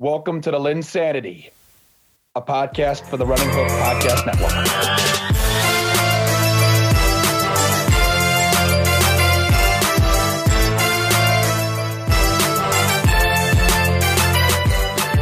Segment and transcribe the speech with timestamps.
[0.00, 1.50] Welcome to the LynnSanity,
[2.34, 4.50] a podcast for the Running Hook Podcast Network.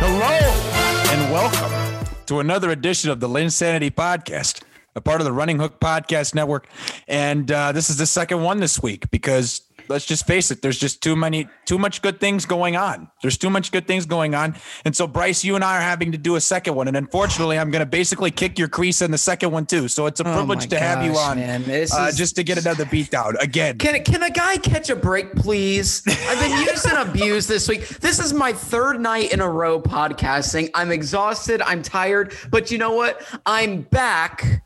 [0.00, 4.62] Hello and welcome to another edition of the LynnSanity Podcast,
[4.96, 6.66] a part of the Running Hook Podcast Network.
[7.07, 9.61] And uh, this is the second one this week because
[9.93, 13.08] let's just face it, there's just too many, too much good things going on.
[13.20, 14.57] There's too much good things going on.
[14.84, 16.89] And so, Bryce, you and I are having to do a second one.
[16.89, 19.86] And unfortunately, I'm going to basically kick your crease in the second one too.
[19.89, 21.62] So it's a Oh privilege my to have you on man.
[21.62, 23.79] This uh, is- just to get another beatdown again.
[23.79, 26.03] Can can a guy catch a break, please?
[26.06, 27.86] I've been used and abused this week.
[28.00, 30.70] This is my third night in a row podcasting.
[30.75, 31.61] I'm exhausted.
[31.62, 32.34] I'm tired.
[32.50, 33.22] But you know what?
[33.47, 34.64] I'm back,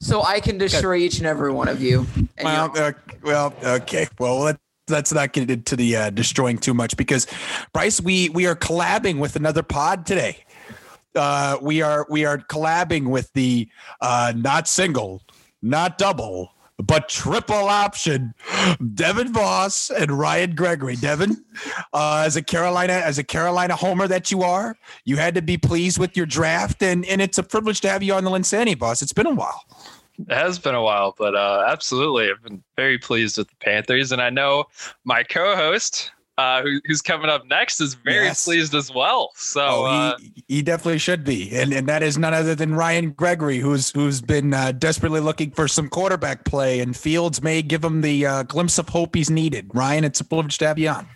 [0.00, 2.06] so I can destroy each and every one of you.
[2.36, 4.08] And Well, uh, well, okay.
[4.18, 7.26] Well, let, let's not get into the uh, destroying too much because
[7.72, 10.44] Bryce, we we are collabing with another pod today.
[11.14, 13.68] Uh, we are we are collabing with the
[14.00, 15.22] uh, not single,
[15.62, 18.34] not double, but triple option,
[18.94, 20.96] Devin Voss and Ryan Gregory.
[20.96, 21.44] Devin,
[21.92, 25.58] uh, as a Carolina as a Carolina homer that you are, you had to be
[25.58, 28.76] pleased with your draft, and and it's a privilege to have you on the Linsani,
[28.76, 29.02] Voss.
[29.02, 29.64] It's been a while.
[30.18, 34.10] It has been a while, but uh, absolutely, I've been very pleased with the Panthers,
[34.10, 34.64] and I know
[35.04, 38.44] my co-host, uh, who, who's coming up next, is very Yes.
[38.44, 39.32] pleased as well.
[39.34, 42.74] So Oh, uh, he, he definitely should be, and and that is none other than
[42.74, 47.60] Ryan Gregory, who's who's been uh, desperately looking for some quarterback play, and Fields may
[47.60, 49.70] give him the uh, glimpse of hope he's needed.
[49.74, 51.06] Ryan, it's a privilege to have you on.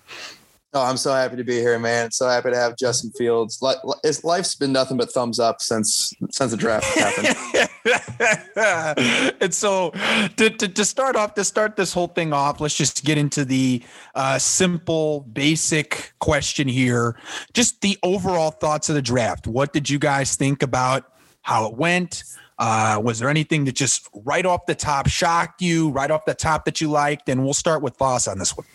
[0.75, 2.11] Oh, I'm so happy to be here, man.
[2.13, 3.61] So happy to have Justin Fields.
[3.61, 7.69] Life's been nothing but thumbs up since since the draft happened.
[9.41, 9.91] and so
[10.37, 13.45] to, to, to start off to start this whole thing off let's just get into
[13.45, 13.83] the
[14.15, 17.17] uh, simple basic question here
[17.55, 21.13] just the overall thoughts of the draft what did you guys think about
[21.43, 22.23] how it went
[22.61, 26.35] uh, was there anything that just right off the top shocked you right off the
[26.35, 28.67] top that you liked and we'll start with Voss on this one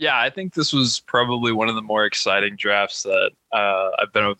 [0.00, 4.12] yeah, I think this was probably one of the more exciting drafts that uh, I've
[4.14, 4.34] been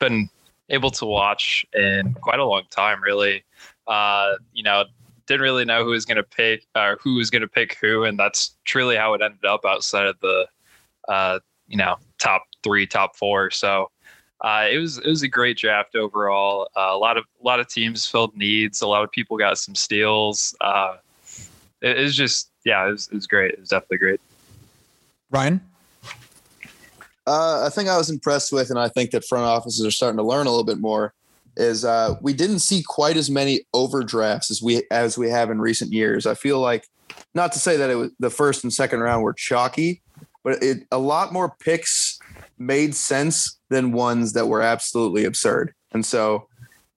[0.00, 0.28] been
[0.70, 3.00] able to watch in quite a long time.
[3.00, 3.44] Really,
[3.86, 4.84] uh, you know,
[5.26, 8.02] didn't really know who was going to pick or who was going to pick who,
[8.02, 10.48] and that's truly how it ended up outside of the,
[11.06, 11.38] uh,
[11.68, 13.50] you know, top three, top four.
[13.50, 13.90] So.
[14.40, 16.68] Uh, it was it was a great draft overall.
[16.76, 18.82] Uh, a lot of a lot of teams filled needs.
[18.82, 20.54] A lot of people got some steals.
[20.60, 20.98] Uh,
[21.82, 23.54] it, it was just yeah, it was, it was great.
[23.54, 24.20] It was definitely great.
[25.30, 25.60] Ryan
[27.26, 30.16] Uh, I think I was impressed with, and I think that front offices are starting
[30.16, 31.12] to learn a little bit more.
[31.56, 35.60] Is uh, we didn't see quite as many overdrafts as we as we have in
[35.60, 36.24] recent years.
[36.24, 36.86] I feel like,
[37.34, 40.00] not to say that it was the first and second round were chalky,
[40.44, 42.18] but it a lot more picks
[42.58, 45.74] made sense than ones that were absolutely absurd.
[45.92, 46.46] And so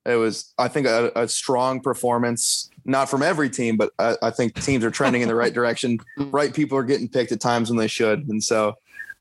[0.06, 2.70] it was, I think, a, a strong performance.
[2.84, 5.98] Not from every team, but I, I think teams are trending in the right direction.
[6.16, 8.76] Right people are getting picked at times when they should, and so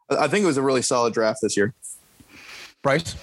[0.09, 1.73] I think it was a really solid draft this year.
[2.81, 3.16] Bryce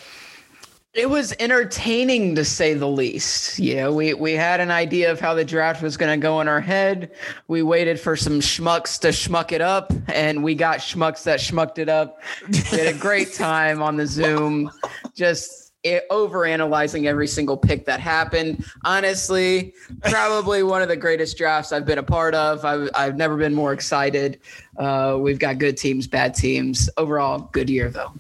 [0.99, 3.59] it was entertaining to say the least.
[3.59, 6.41] You know, we we had an idea of how the draft was going to go
[6.41, 7.12] in our head.
[7.47, 11.78] We waited for some schmucks to schmuck it up, and we got schmucks that schmucked
[11.78, 12.20] it up.
[12.50, 14.72] We had a great time on the Zoom,
[15.15, 18.65] just it, over analyzing every single pick that happened.
[18.84, 22.65] Honestly, probably one of the greatest drafts I've been a part of.
[22.65, 24.41] I've I've never been more excited.
[24.77, 26.91] Uh, we've got good teams, bad teams.
[26.97, 28.12] Overall, good year though.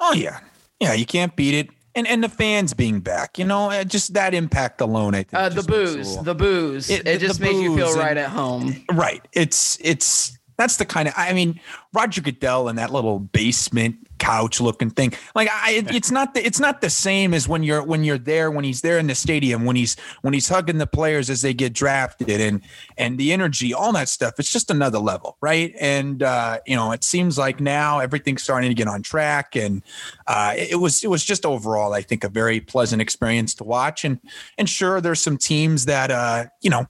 [0.00, 0.40] Oh yeah,
[0.80, 0.92] yeah.
[0.92, 3.38] You can't beat it, and and the fans being back.
[3.38, 5.14] You know, uh, just that impact alone.
[5.14, 6.90] I think Uh, the booze, little- the booze.
[6.90, 8.84] It- It, just makes you feel booze right at home.
[8.92, 9.22] right.
[9.32, 11.14] It's it's that's the kind of.
[11.16, 11.60] I mean,
[11.92, 15.12] Roger Goodell and that little basement couch looking thing.
[15.34, 18.50] Like I, it's not the it's not the same as when you're when you're there
[18.52, 21.52] when he's there in the stadium when he's when he's hugging the players as they
[21.52, 22.62] get drafted and
[22.96, 24.34] and the energy, all that stuff.
[24.38, 25.74] It's just another level, right?
[25.80, 29.82] And uh, you know, it seems like now everything's starting to get on track, and
[30.28, 34.04] uh, it, was it was just overall, I think, a very pleasant experience to watch.
[34.04, 34.20] And
[34.56, 36.86] and sure, there's some teams that uh, you know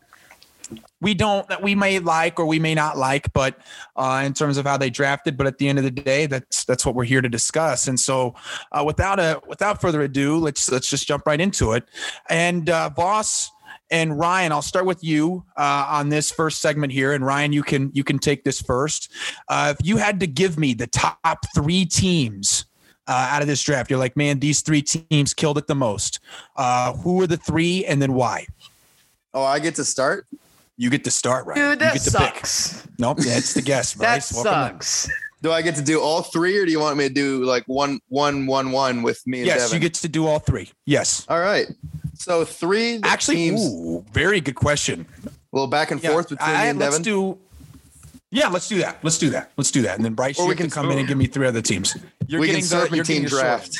[1.01, 3.59] we don't that we may like or we may not like, but
[3.97, 5.37] uh, in terms of how they drafted.
[5.37, 7.89] But at the end of the day, that's that's what we're here to discuss.
[7.89, 8.35] And so,
[8.71, 11.85] uh, without a without further ado, let's let's just jump right into it.
[12.31, 13.51] And uh, Voss
[13.91, 17.13] and Ryan, I'll start with you uh, on this first segment here.
[17.13, 19.11] And Ryan, you can you can take this first.
[19.49, 22.67] Uh, if you had to give me the top three teams.
[23.09, 26.21] Uh, out of this draft, you're like, man, these three teams killed it the most.
[27.03, 28.47] Who are the three, and then why?
[29.35, 30.29] Oh, I get to start.
[30.79, 31.55] You get to start, right?
[31.57, 32.83] Dude, you get to sucks.
[32.83, 32.91] Pick.
[32.99, 34.33] Nope, that's the guess, That Bryce.
[34.33, 34.81] Welcome in.
[34.81, 35.09] sucks.
[35.43, 37.65] Do I get to do all three, or do you want me to do like
[37.67, 39.75] one, one, one, one with me and Yes, Devin?
[39.75, 40.71] you get to do all three.
[40.87, 41.27] Yes.
[41.29, 41.67] all right.
[42.15, 45.05] So three Actually, teams, ooh, very good question.
[45.27, 47.03] a little back and Yeah, forth between I- me and let's Devin.
[47.03, 47.39] do.
[48.31, 48.99] Yeah, let's do that.
[49.03, 49.51] Let's do that.
[49.57, 49.97] Let's do that.
[49.97, 51.61] And then Bryce, Or you we can can- come in and give me three other
[51.61, 51.97] teams.
[52.29, 53.77] You're we can getting the you're getting draft.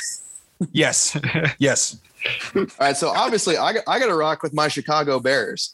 [0.71, 1.17] Yes.
[1.59, 1.97] yes.
[2.55, 2.95] All right.
[2.95, 5.73] So obviously, I got, I got to rock with my Chicago Bears.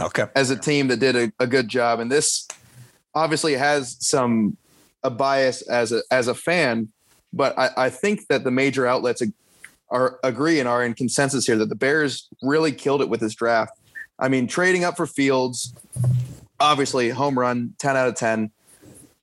[0.00, 0.26] Okay.
[0.34, 2.00] as a team that did a, a good job.
[2.00, 2.46] And this
[3.14, 4.56] obviously has some
[5.02, 6.88] a bias as a as a fan,
[7.32, 9.22] but I, I think that the major outlets
[9.90, 13.34] are agree and are in consensus here that the Bears really killed it with this
[13.34, 13.72] draft.
[14.18, 15.72] I mean, trading up for Fields,
[16.58, 18.50] obviously home run, ten out of ten.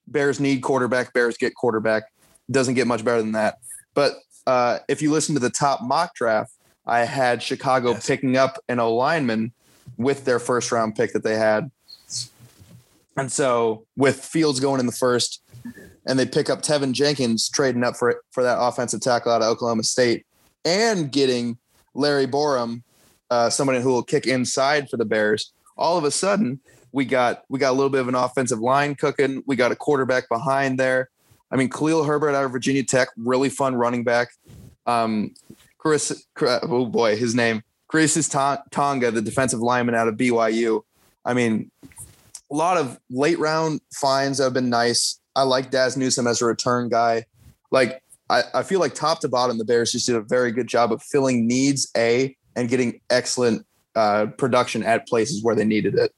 [0.07, 1.13] Bears need quarterback.
[1.13, 2.03] Bears get quarterback.
[2.51, 3.57] Doesn't get much better than that.
[3.93, 4.13] But
[4.47, 6.51] uh, if you listen to the top mock draft,
[6.85, 8.05] I had Chicago Yes.
[8.05, 9.53] picking up an O lineman
[9.97, 11.69] with their first round pick that they had.
[13.15, 15.41] And so with Fields going in the first,
[16.05, 19.47] and they pick up Teven Jenkins trading up for for that offensive tackle out of
[19.47, 20.25] Oklahoma State,
[20.65, 21.57] and getting
[21.93, 22.83] Larry Borom,
[23.29, 25.53] uh, somebody who will kick inside for the Bears.
[25.77, 26.59] All of a sudden,
[26.91, 29.43] we got we got a little bit of an offensive line cooking.
[29.45, 31.09] We got a quarterback behind there.
[31.51, 34.29] I mean, Khalil Herbert out of Virginia Tech, really fun running back.
[34.87, 35.33] Um,
[35.77, 37.61] Chris, oh boy, his name,
[37.93, 40.81] Chris Tonga, the defensive lineman out of BYU.
[41.25, 41.69] I mean,
[42.49, 45.19] a lot of late round finds have been nice.
[45.35, 47.25] I like Dazz Newsome as a return guy.
[47.69, 48.01] Like,
[48.31, 50.91] I, I feel like top to bottom, the Bears just did a very good job
[50.91, 53.63] of filling needs A and getting excellent
[53.95, 56.15] uh, production at places where they needed it.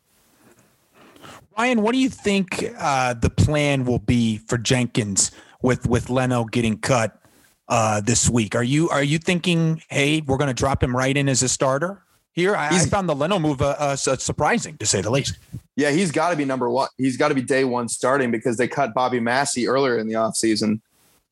[1.57, 5.29] Ryan, what do you think uh, the plan will be for Jenkins
[5.61, 7.21] with with Leno getting cut
[7.67, 8.55] uh, this week?
[8.55, 11.49] Are you are you thinking, hey, we're going to drop him right in as a
[11.49, 12.03] starter
[12.33, 12.55] here?
[12.55, 15.37] I, I He's- found the Leno move uh, uh, surprising to say the least.
[15.77, 16.87] Yeah, he's got to be number one.
[16.97, 20.13] He's got to be day one starting because they cut Bobby Massie earlier in the
[20.13, 20.79] offseason.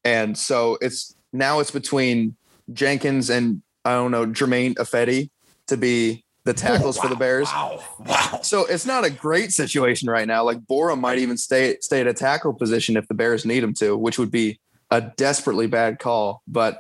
[0.04, 2.36] And so it's now it's between
[2.74, 5.30] Jenkins and I don't know, Germain Ifedi
[5.68, 7.48] to be the tackles for the Bears.
[7.48, 8.40] Wow, wow.
[8.44, 10.44] So it's not a great situation right now.
[10.44, 13.74] Like Borom might even stay stay at a tackle position if the Bears need him
[13.76, 14.60] to, which would be
[14.94, 16.42] a desperately bad call.
[16.48, 16.80] But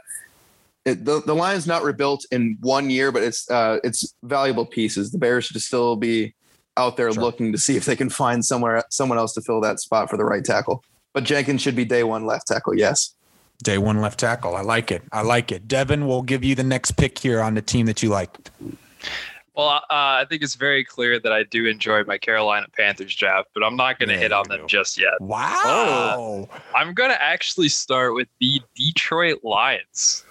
[0.85, 5.11] it, the the line's not rebuilt in one year, but it's uh, it's valuable pieces.
[5.11, 6.35] The Bears should still be
[6.77, 7.23] out there Sure.
[7.23, 10.17] looking to see if they can find somewhere someone else to fill that spot for
[10.17, 10.83] the right tackle.
[11.13, 12.75] But Jenkins should be day one left tackle.
[12.75, 13.13] Yes.
[13.63, 14.55] Day one left tackle.
[14.55, 15.03] I like it.
[15.11, 15.67] I like it.
[15.67, 18.49] Devin will give you the next pick here on the team that you liked.
[19.55, 23.49] Well, uh, I think it's very clear that I do enjoy my Carolina Panthers draft,
[23.53, 25.13] but I'm not going to hit on them just yet.
[25.19, 26.49] Wow.
[26.75, 30.25] I'm going to actually start with the Detroit Lions.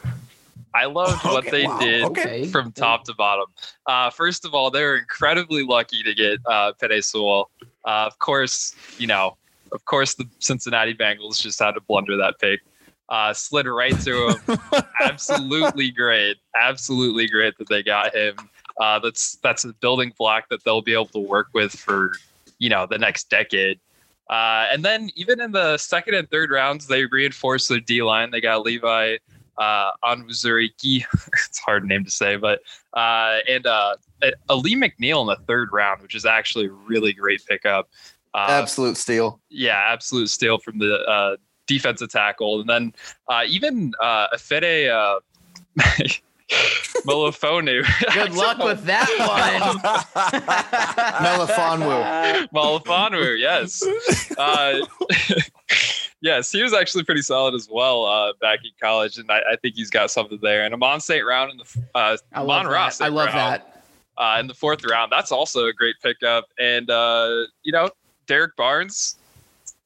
[0.74, 2.46] I loved what Okay, they wow, did okay.
[2.48, 3.46] from top to bottom.
[3.86, 7.50] Uh, first of all, they were incredibly lucky to get uh, Penei Sewell.
[7.84, 9.36] Uh, of course, you know,
[9.70, 12.60] of course, the Cincinnati Bengals just had to blunder that pick.
[13.08, 14.58] Uh, slid right to him.
[15.00, 16.38] Absolutely great.
[16.58, 18.34] Absolutely great that they got him.
[18.80, 22.12] Uh, that's that's a building block that they'll be able to work with for
[22.58, 23.78] you know the next decade.
[24.30, 28.30] Uh, and then even in the second and third rounds, they reinforced their D line.
[28.30, 29.16] They got Levi
[29.58, 31.04] uh, Onwuzurike.
[31.26, 32.60] it's a hard name to say, but
[32.94, 33.96] uh, and uh,
[34.48, 37.88] Alim McNeill in the third round, which is actually a really great pickup.
[38.34, 39.40] Uh, Absolute steal.
[39.50, 41.36] yeah, absolute steal from the uh,
[41.66, 42.92] defensive tackle, and then
[43.28, 45.20] uh, even uh, Ifeatu uh,
[47.06, 47.84] Melifonwu.
[48.14, 49.78] Good luck with that one.
[51.48, 52.48] Melifonwu.
[52.50, 53.82] Malafonu, yes.
[54.38, 54.80] Uh,
[56.20, 59.56] yes, he was actually pretty solid as well uh, back in college, and I, I
[59.56, 60.64] think he's got something there.
[60.64, 61.24] And Amon St.
[61.24, 63.00] Brown in the uh, I love Amon Ross.
[63.00, 63.14] I St.
[63.14, 63.84] love Brown, that.
[64.18, 65.10] uh, in the fourth round.
[65.10, 66.46] That's also a great pickup.
[66.58, 67.88] And uh, you know,
[68.26, 69.16] Derrick Barnes,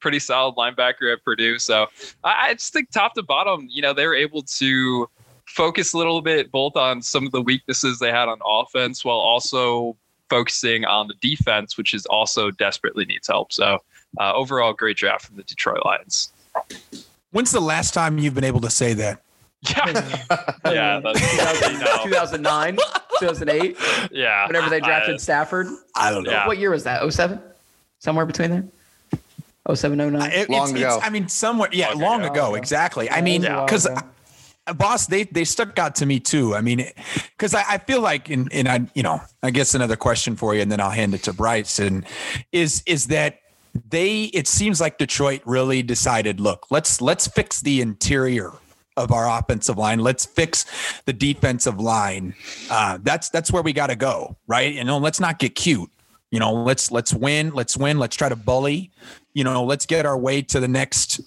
[0.01, 1.59] pretty solid linebacker at Purdue.
[1.59, 1.87] So
[2.25, 5.09] I, I just think top to bottom, you know, they were able to
[5.57, 9.17] focus a little bit both on some of the weaknesses they had on offense while
[9.17, 9.97] also
[10.29, 13.53] focusing on the defense, which is also desperately needs help.
[13.53, 13.79] So
[14.21, 16.31] uh, overall, great draft from the Detroit Lions.
[17.31, 19.23] When's the last time you've been able to say that?
[19.63, 19.87] Yeah,
[20.67, 21.21] yeah, that's,
[22.05, 22.77] you 2009,
[23.19, 23.77] 2008,
[24.13, 24.47] yeah.
[24.47, 25.69] whenever they drafted I- Stafford.
[25.95, 26.33] I don't know.
[26.33, 26.47] Yeah.
[26.47, 27.11] What year was that?
[27.11, 27.41] 07?
[27.99, 29.75] Somewhere between there?
[29.75, 30.31] 07, 09?
[30.33, 30.97] It- Long it's, ago.
[30.97, 32.33] It's, I mean, somewhere, yeah, Long long ago.
[32.33, 32.59] ago, okay.
[32.59, 33.11] exactly.
[33.11, 34.01] I mean, it was a while because ago.
[34.75, 36.55] Boss, they they stuck out to me too.
[36.55, 36.89] I mean,
[37.37, 40.55] because I, I feel like, in and I, you know, I guess another question for
[40.55, 41.79] you, and then I'll hand it to Bryce.
[41.79, 42.05] And
[42.53, 43.41] is is that
[43.89, 44.25] they?
[44.25, 46.41] It seems like Detroit really decided.
[46.41, 48.53] Look, let's let's fix the interior
[48.97, 50.01] of our offensive line.
[50.01, 50.65] Let's fix
[51.05, 52.35] the defensive line.
[52.71, 54.75] Uh, that's that's where we got to go, right?
[54.75, 55.91] You know, let's not get cute.
[56.31, 57.51] You know, let's let's win.
[57.51, 57.99] Let's win.
[57.99, 58.91] Let's try to bully.
[59.35, 61.21] You know, let's get our way to the next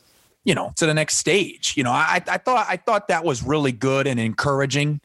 [0.43, 1.73] you know, to the next stage.
[1.75, 5.01] You know, I, I thought I thought that was really good and encouraging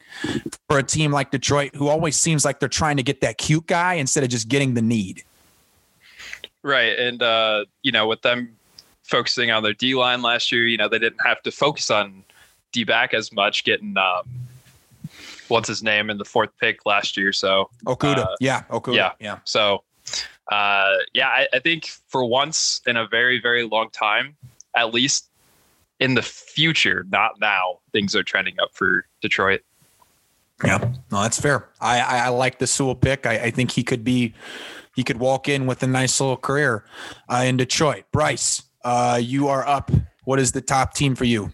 [0.69, 3.67] for a team like Detroit, who always seems like they're trying to get that cute
[3.67, 5.23] guy instead of just getting the need.
[6.63, 8.55] Right, and uh, you know, with them
[9.03, 12.23] focusing on their D line last year, you know, they didn't have to focus on
[12.71, 14.23] D back as much, getting um,
[15.47, 17.31] what's his name in the fourth pick last year.
[17.31, 19.11] So Okudah, uh, yeah, Okudah, yeah.
[19.19, 19.39] yeah.
[19.43, 19.83] So,
[20.51, 24.35] uh, yeah, I, I think for once in a very, very long time,
[24.75, 25.29] at least
[25.99, 29.61] in the future, not now, things are trending up for Detroit.
[30.63, 30.77] Yeah,
[31.11, 31.69] no, that's fair.
[31.81, 33.25] I I, I like the Sewell pick.
[33.25, 34.33] I, I think he could be,
[34.95, 36.85] he could walk in with a nice little career
[37.29, 38.05] uh, in Detroit.
[38.11, 39.91] Bryce, uh, you are up.
[40.23, 41.51] What is the top team for you?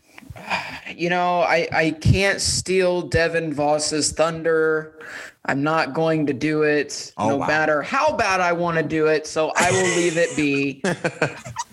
[0.95, 4.97] You know, I, I can't steal Devin Voss's thunder.
[5.45, 7.47] I'm not going to do it, Oh, no wow.
[7.47, 9.25] matter how bad I want to do it.
[9.27, 10.83] So I will leave it be.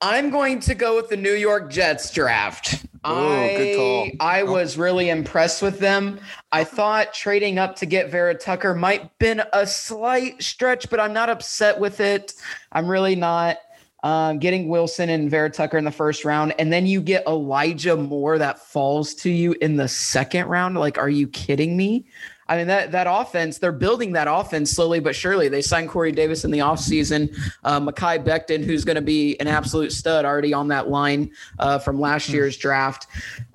[0.00, 2.84] I'm going to go with the New York Jets draft.
[3.04, 4.08] I, good call.
[4.20, 6.18] I was really impressed with them.
[6.52, 11.12] I thought trading up to get Vera Tucker might been a slight stretch, but I'm
[11.12, 12.34] not upset with it.
[12.72, 13.58] I'm really not.
[14.02, 17.96] Um, getting Wilson and Vera Tucker in the first round, and then you get Elijah
[17.96, 20.76] Moore that falls to you in the second round.
[20.76, 22.04] Like, are you kidding me?
[22.48, 25.48] I mean, that that offense, they're building that offense slowly but surely.
[25.48, 27.34] They signed Corey Davis in the offseason.
[27.64, 31.78] Uh, Mekhi Becton, who's going to be an absolute stud, already on that line uh,
[31.78, 33.06] from last year's draft.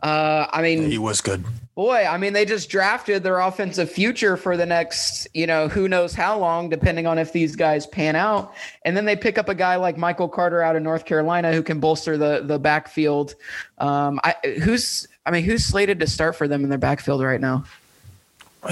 [0.01, 1.43] Uh, I mean, He was good.
[1.75, 5.88] boy, I mean, they just drafted their offensive future for the next, you know, who
[5.88, 8.53] knows how long, depending on if these guys pan out.
[8.84, 11.63] And then they pick up a guy like Michael Carter out of North Carolina who
[11.63, 13.36] can bolster the the backfield.
[13.77, 17.39] Um, I, who's, I mean, who's slated to start for them in their backfield right
[17.41, 17.63] now?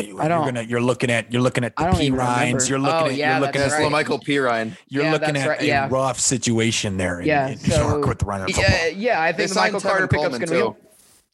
[0.03, 2.69] You, I don't- gonna, you're looking at you're looking at the P even Rhines.
[2.69, 3.91] You're looking Oh, at yeah, you're looking that's at That's right.
[3.91, 4.75] Michael Perine.
[4.89, 8.05] you're Yeah, looking at right, a rough situation there in, Yeah, in so- New York
[8.07, 8.63] with the Rhino football.
[8.67, 10.86] Yeah, yeah, I think Michael Tevin Carter pickup's Coleman, going to be.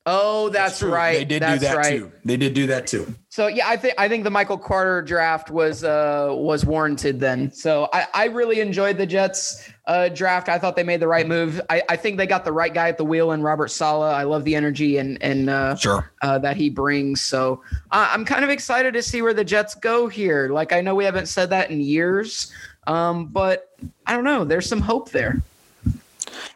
[0.06, 0.92] Oh, that's, True.
[0.92, 1.20] right.
[1.20, 2.00] They did that's do that right.
[2.00, 2.12] too.
[2.26, 3.14] They did do that too.
[3.30, 7.54] So yeah, I think I think the Michael Carter draft was uh was warranted then.
[7.54, 10.50] So I, I really enjoyed the Jets uh draft.
[10.50, 11.62] I thought they made the right move.
[11.70, 14.14] I, I think they got the right guy at the wheel in Robert Saleh.
[14.14, 16.12] I love the energy and and uh, Sure.
[16.22, 17.22] uh that he brings.
[17.22, 20.50] So I I'm kind of excited to see where the Jets go here.
[20.50, 22.52] Like I know we haven't said that in years,
[22.88, 23.72] um, but
[24.06, 24.44] I don't know.
[24.44, 25.42] There's some hope there.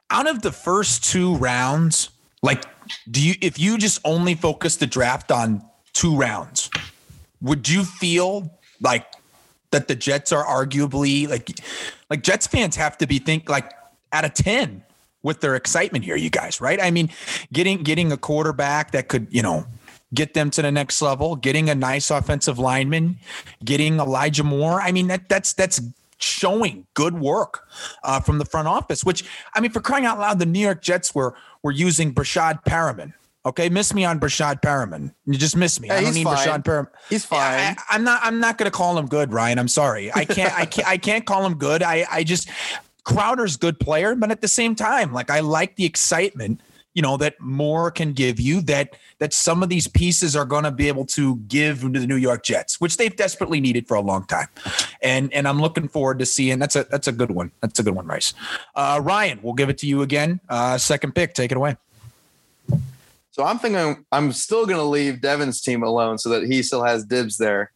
[0.10, 2.10] Out of the first two rounds,
[2.42, 2.64] like,
[3.10, 5.64] do you if you just only focus the draft on
[5.94, 6.70] two rounds,
[7.42, 8.52] would you feel
[8.82, 9.06] like
[9.72, 11.50] that the Jets are arguably like
[12.10, 13.72] like Jets fans have to be think like
[14.14, 14.84] out of 10
[15.24, 16.82] with their excitement here, you guys, right?
[16.82, 17.10] I mean,
[17.52, 19.66] getting getting a quarterback that could, you know,
[20.14, 23.18] get them to the next level, getting a nice offensive lineman,
[23.64, 24.82] getting Elijah Moore.
[24.82, 25.82] I mean, that that's that's
[26.20, 27.68] showing good work
[28.04, 29.04] uh, from the front office.
[29.04, 31.36] Which I mean, for crying out loud, the New York Jets were
[31.68, 33.14] were using Breshad Perriman.
[33.46, 35.14] Okay, miss me on Breshad Perriman.
[35.26, 35.90] You just miss me.
[35.90, 36.38] Yeah, I don't need fine.
[36.38, 36.88] Breshad Perriman.
[37.10, 37.76] He's fine.
[37.90, 38.22] I, am not.
[38.24, 39.60] I'm not going to call him good, Ryan.
[39.60, 40.12] I'm sorry.
[40.14, 40.58] I can't.
[40.58, 40.88] I can't.
[40.88, 41.84] I can't call him good.
[41.84, 42.06] I.
[42.10, 42.50] I just
[43.04, 46.62] Crowder's good player, but at the same time, like I like the excitement.
[46.98, 50.64] You know that more can give you that that some of these pieces are going
[50.64, 53.94] to be able to give to the New York Jets, which they've desperately needed for
[53.94, 54.48] a long time,
[55.04, 56.58] and and I'm looking forward to seeing.
[56.58, 57.52] That's a that's a good one.
[57.62, 58.34] That's a good one, Rice.
[58.74, 60.40] Uh, Ryan, we'll give it to you again.
[60.50, 61.78] Uh, second pick, take it away.
[63.30, 66.84] So I'm thinking I'm still going to leave Devin's team alone so that he still
[66.84, 67.70] has dibs there.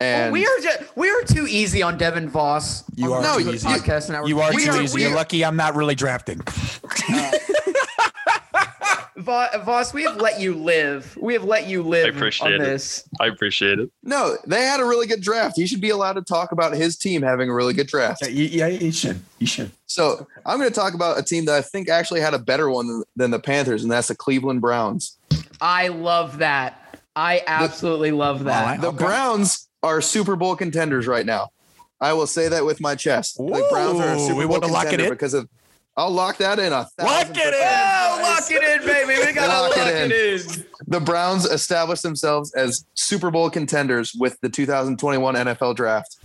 [0.00, 2.82] And Oh, we are just, we are too easy on Devin Voss.
[2.96, 3.68] You are the too easy.
[3.68, 4.28] Network.
[4.28, 4.94] You are We too easy.
[4.96, 6.40] we You're lucky I'm not really drafting.
[6.40, 7.30] Vo-
[9.24, 11.16] Voss, we have let you live.
[11.20, 12.64] We have let you live I appreciate on it.
[12.64, 13.08] this.
[13.20, 13.90] I appreciate it.
[14.02, 15.56] no, they had a really good draft.
[15.56, 18.26] He should be allowed to talk about his team having a really good draft.
[18.28, 19.20] Yeah, you should.
[19.38, 19.70] You should.
[19.86, 22.68] So I'm going to talk about a team that I think actually had a better
[22.70, 25.16] one than, than the Panthers, and that's the Cleveland Browns.
[25.60, 26.98] I love that.
[27.16, 28.78] I absolutely love that.
[28.78, 28.98] Oh, the Okay.
[29.04, 31.50] Browns are Super Bowl contenders right now.
[32.00, 33.36] I will say that with my chest.
[33.38, 35.10] The Browns are a Super we Bowl wanna lock it contender in?
[35.12, 35.48] because of.
[35.96, 36.72] I'll lock that in.
[36.72, 37.52] A Lock it in!
[37.54, 39.24] Oh, lock it in, baby.
[39.24, 40.64] We gotta Lock lock, it it, in.
[40.88, 46.16] The Browns established themselves as Super Bowl contenders with the 2021 NFL Draft.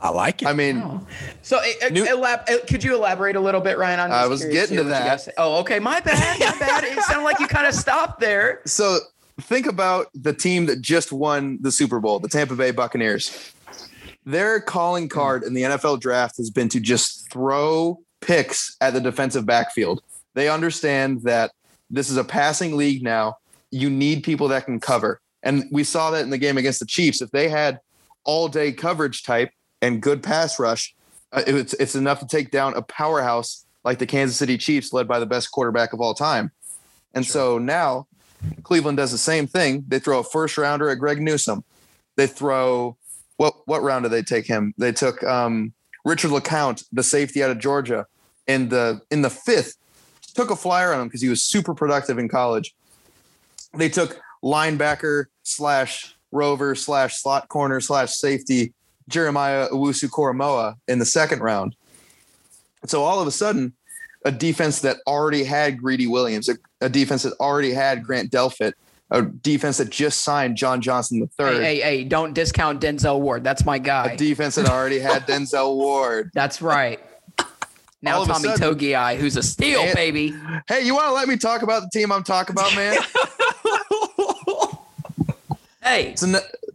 [0.00, 0.48] I like it.
[0.48, 1.06] I mean, Oh.
[1.42, 3.98] So, uh, New- elab- uh, could you elaborate a little bit, Ryan?
[4.00, 5.26] I'm I was getting to that.
[5.36, 5.78] Oh, okay.
[5.80, 6.38] My bad.
[6.40, 6.84] My bad.
[6.84, 8.60] It sounded like you kind of stopped there.
[8.64, 8.98] so
[9.40, 13.52] think about the team that just won the Super Bowl, the Tampa Bay Buccaneers.
[14.26, 19.00] Their calling card in the NFL draft has been to just throw picks at the
[19.00, 20.02] defensive backfield.
[20.34, 21.52] They understand that
[21.90, 23.38] this is a passing league now.
[23.70, 25.20] You need people that can cover.
[25.42, 27.20] And we saw that in the game against the Chiefs.
[27.22, 27.80] If they had
[28.24, 30.94] all day coverage type and good pass rush,
[31.32, 35.06] uh, it's, it's enough to take down a powerhouse like the Kansas City Chiefs, led
[35.06, 36.50] by the best quarterback of all time.
[37.14, 38.06] And so now
[38.62, 39.84] Cleveland does the same thing.
[39.88, 41.64] They throw a first rounder at Greg Newsome.
[42.16, 42.96] They throw
[43.36, 44.74] what what round did they take him?
[44.78, 45.72] They took um,
[46.08, 48.06] Richard LeCounte, the safety out of Georgia,
[48.46, 49.76] in the in the fifth.
[50.34, 52.74] Took a flyer on him because he was super productive in college.
[53.74, 58.72] They took linebacker slash rover slash slot corner slash safety
[59.08, 61.74] Jeremiah Owusu Koramoah in the second round.
[62.86, 63.74] So all of a sudden,
[64.24, 68.74] a defense that already had Greedy Williams, a, a defense that already had Grant Delpit,
[69.10, 71.62] a defense that just signed John Johnson the third.
[71.62, 73.42] Hey, hey, hey, don't discount Denzel Ward.
[73.44, 74.12] That's my guy.
[74.12, 76.30] A defense that already had Denzel Ward.
[76.34, 77.00] That's right.
[78.02, 80.34] Now All of a Tommy sudden- Togiai, who's a steal, And- baby.
[80.68, 82.96] Hey, you want to let me talk about the team I'm talking about, man?
[85.82, 86.26] Hey, so,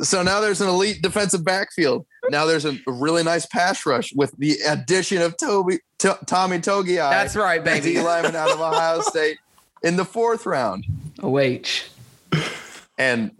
[0.01, 2.05] so now there's an elite defensive backfield.
[2.29, 7.11] Now there's a really nice pass rush with the addition of Toby T- Tommy Togiai.
[7.11, 7.93] that's right, baby.
[7.95, 9.37] D lineman out of Ohio State
[9.83, 10.85] in the fourth round.
[11.21, 11.83] OH.
[13.03, 13.31] And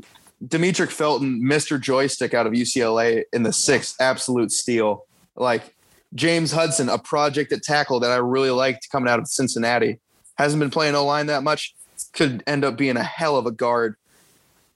[0.45, 1.79] Demetric Felton, Mr.
[1.79, 5.05] Joystick out of UCLA in the sixth, absolute steal.
[5.37, 5.73] Like
[6.13, 9.99] James Hudson, a project at tackle that I really liked coming out of Cincinnati.
[10.37, 11.73] Hasn't been playing O line that much.
[12.11, 13.95] Could end up being a hell of a guard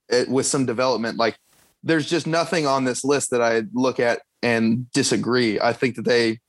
[0.09, 1.17] eh, with some development.
[1.17, 1.37] Like
[1.83, 5.59] there's just nothing on this list that I look at and disagree.
[5.59, 6.39] I think that they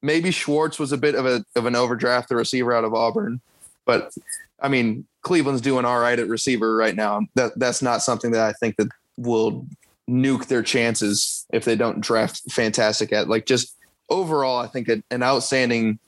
[0.00, 3.40] maybe Schwartz was a bit of a of an overdraft, the receiver out of Auburn,
[3.84, 4.12] but
[4.60, 7.22] I mean Cleveland's doing all right at receiver right now.
[7.34, 9.66] That that's not something that I think that will
[10.08, 13.76] nuke their chances if they don't draft fantastic at like just
[14.08, 14.58] overall.
[14.58, 15.98] I think an an outstanding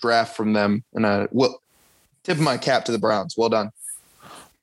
[0.00, 1.60] draft from them, and I will
[2.22, 3.36] tip my cap to the Browns.
[3.36, 3.70] Well done.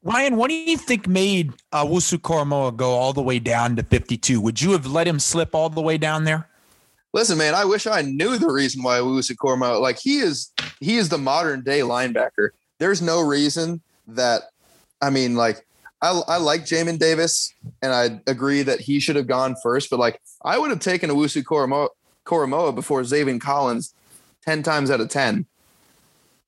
[0.04, 3.82] Ryan, what do you think made uh, Wusu Koramoah go all the way down to
[3.82, 4.40] 52?
[4.40, 6.48] Would you have let him slip all the way down there?
[7.12, 10.98] Listen, man, I wish I knew the reason why Wusu Korma like he is he
[10.98, 12.50] is the modern day linebacker.
[12.80, 14.44] There's no reason that
[15.02, 15.66] I mean, like
[16.02, 20.00] I, I like Jamin Davis and I agree that he should have gone first, but
[20.00, 21.90] like I would have taken Owusu Koramoah,
[22.26, 23.94] Koramoah before Zaven Collins
[24.44, 25.46] 10 times out of 10.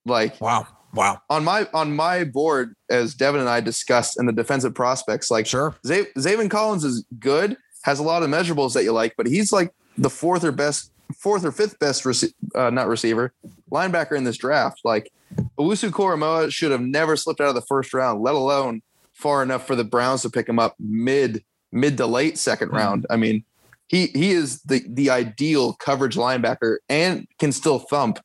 [0.06, 0.68] Like Wow.
[0.94, 1.22] Wow.
[1.30, 5.46] on my on my board, as Devin and I discussed in the defensive prospects, like
[5.46, 5.76] Sure.
[5.86, 9.52] Z- Zaven Collins is good, has a lot of measurables that you like, but he's
[9.52, 13.34] like the fourth or best, fourth or fifth best, rece- uh, not receiver,
[13.72, 14.80] linebacker in this draft.
[14.86, 15.12] Like
[15.58, 18.82] Owusu Koramoah should have never slipped out of the first round, let alone
[19.14, 22.76] far enough for the Browns to pick him up mid mid to late 2nd hmm.
[22.76, 23.06] round.
[23.10, 23.44] I mean,
[23.88, 28.20] he he is the the ideal coverage linebacker and can still thump.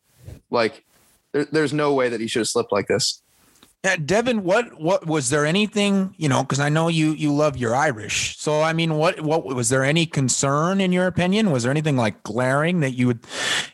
[0.50, 0.84] Like
[1.32, 3.21] there, there's no way that he should have slipped like this.
[3.84, 7.56] Yeah, Devin, what what was there anything, you know, because I know you you love
[7.56, 8.38] your Irish.
[8.38, 11.50] So I mean, what what was there any concern in your opinion?
[11.50, 13.18] Was there anything like glaring that you would,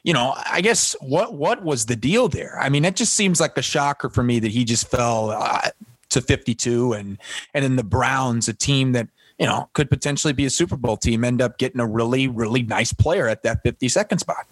[0.05, 2.59] you know, I guess what what was the deal there?
[2.59, 5.68] I mean, it just seems like a shocker for me that he just fell uh,
[6.09, 7.18] to 52 and
[7.53, 10.97] and in the Browns, a team that, you know, could potentially be a Super Bowl
[10.97, 14.47] team end up getting a really really nice player at that 52nd spot.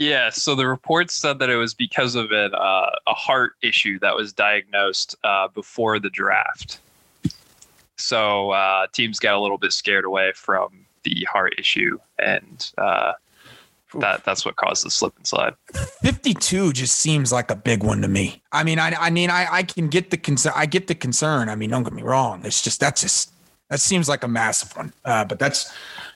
[0.00, 3.98] Yeah, so the report said that it was because of an, uh, a heart issue
[3.98, 6.78] that was diagnosed uh, before the draft.
[7.98, 13.12] So uh, teams got a little bit scared away from the heart issue, and uh,
[13.98, 15.52] that that's what caused the slip and slide.
[16.00, 18.42] 52 just seems like a big one to me.
[18.52, 20.54] I mean, I, I mean, I, I can get the concern.
[20.56, 21.50] I get the concern.
[21.50, 22.40] I mean, don't get me wrong.
[22.46, 23.34] It's just, that's just,
[23.68, 24.94] that seems like a massive one.
[25.04, 25.70] Uh, but that's,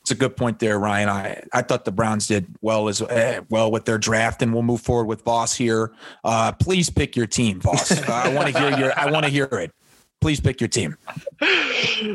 [0.05, 1.09] it's a good point there, Ryan.
[1.09, 4.63] I, I thought the Browns did well as uh, well with their draft, and we'll
[4.63, 5.93] move forward with Voss here.
[6.23, 7.91] Uh, please pick your team, Voss.
[7.91, 9.73] Uh, I want to hear your, I want to hear it.
[10.21, 10.99] Please pick your team.
[11.41, 11.49] All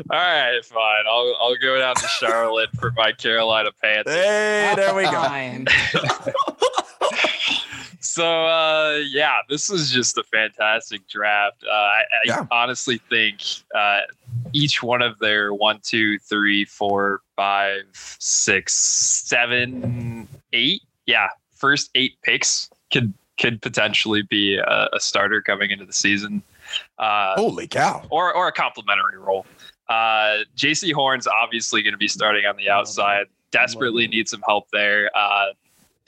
[0.08, 1.04] right, fine.
[1.08, 4.14] I'll I'll go down to Charlotte for my Carolina Panthers.
[4.14, 5.10] Hey, there we go.
[8.00, 8.04] Fine.
[8.04, 11.62] So uh, yeah, this was just a fantastic draft.
[11.64, 13.42] Uh, I, I honestly think
[13.74, 14.00] uh,
[14.52, 22.14] each one of their one, two, three, four, five, six, seven, eight, yeah, first eight
[22.22, 26.42] picks could could potentially be a, a starter coming into the season.
[26.98, 28.06] Uh, Holy cow.
[28.10, 29.46] or or a complimentary role.
[29.88, 33.26] Uh, Jaycee Horn's obviously going to be starting on the outside.
[33.50, 35.10] Desperately needs some help there.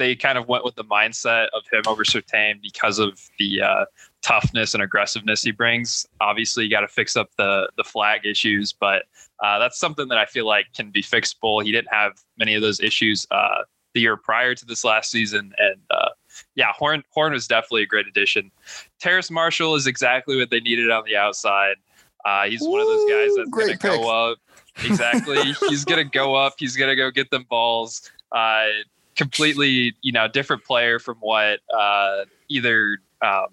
[0.03, 3.85] They kind of went with the mindset of him over Surtain because of the uh,
[4.21, 6.05] toughness and aggressiveness he brings.
[6.21, 9.05] Obviously, you got to fix up the the flag issues, but
[9.45, 11.63] uh, that's something that I feel like can be fixable.
[11.63, 13.63] He didn't have many of those issues uh,
[13.95, 16.09] the year prior to this last season, and uh,
[16.57, 18.51] yeah, Horn Horn was definitely a great addition.
[18.99, 21.77] Terrace Marshall is exactly what they needed on the outside.
[22.25, 24.39] Uh, he's one of those guys that's going to go up.
[24.85, 25.53] Exactly.
[25.69, 26.55] he's going to go up.
[26.59, 28.11] He's going to go get them balls.
[28.33, 28.67] Uh,
[29.17, 33.47] completely, you know, different player from what, uh, either um,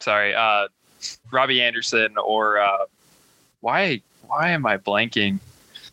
[0.00, 0.68] sorry, uh,
[1.32, 2.78] Robbie Anderson or uh,
[3.60, 5.38] why why am I blanking?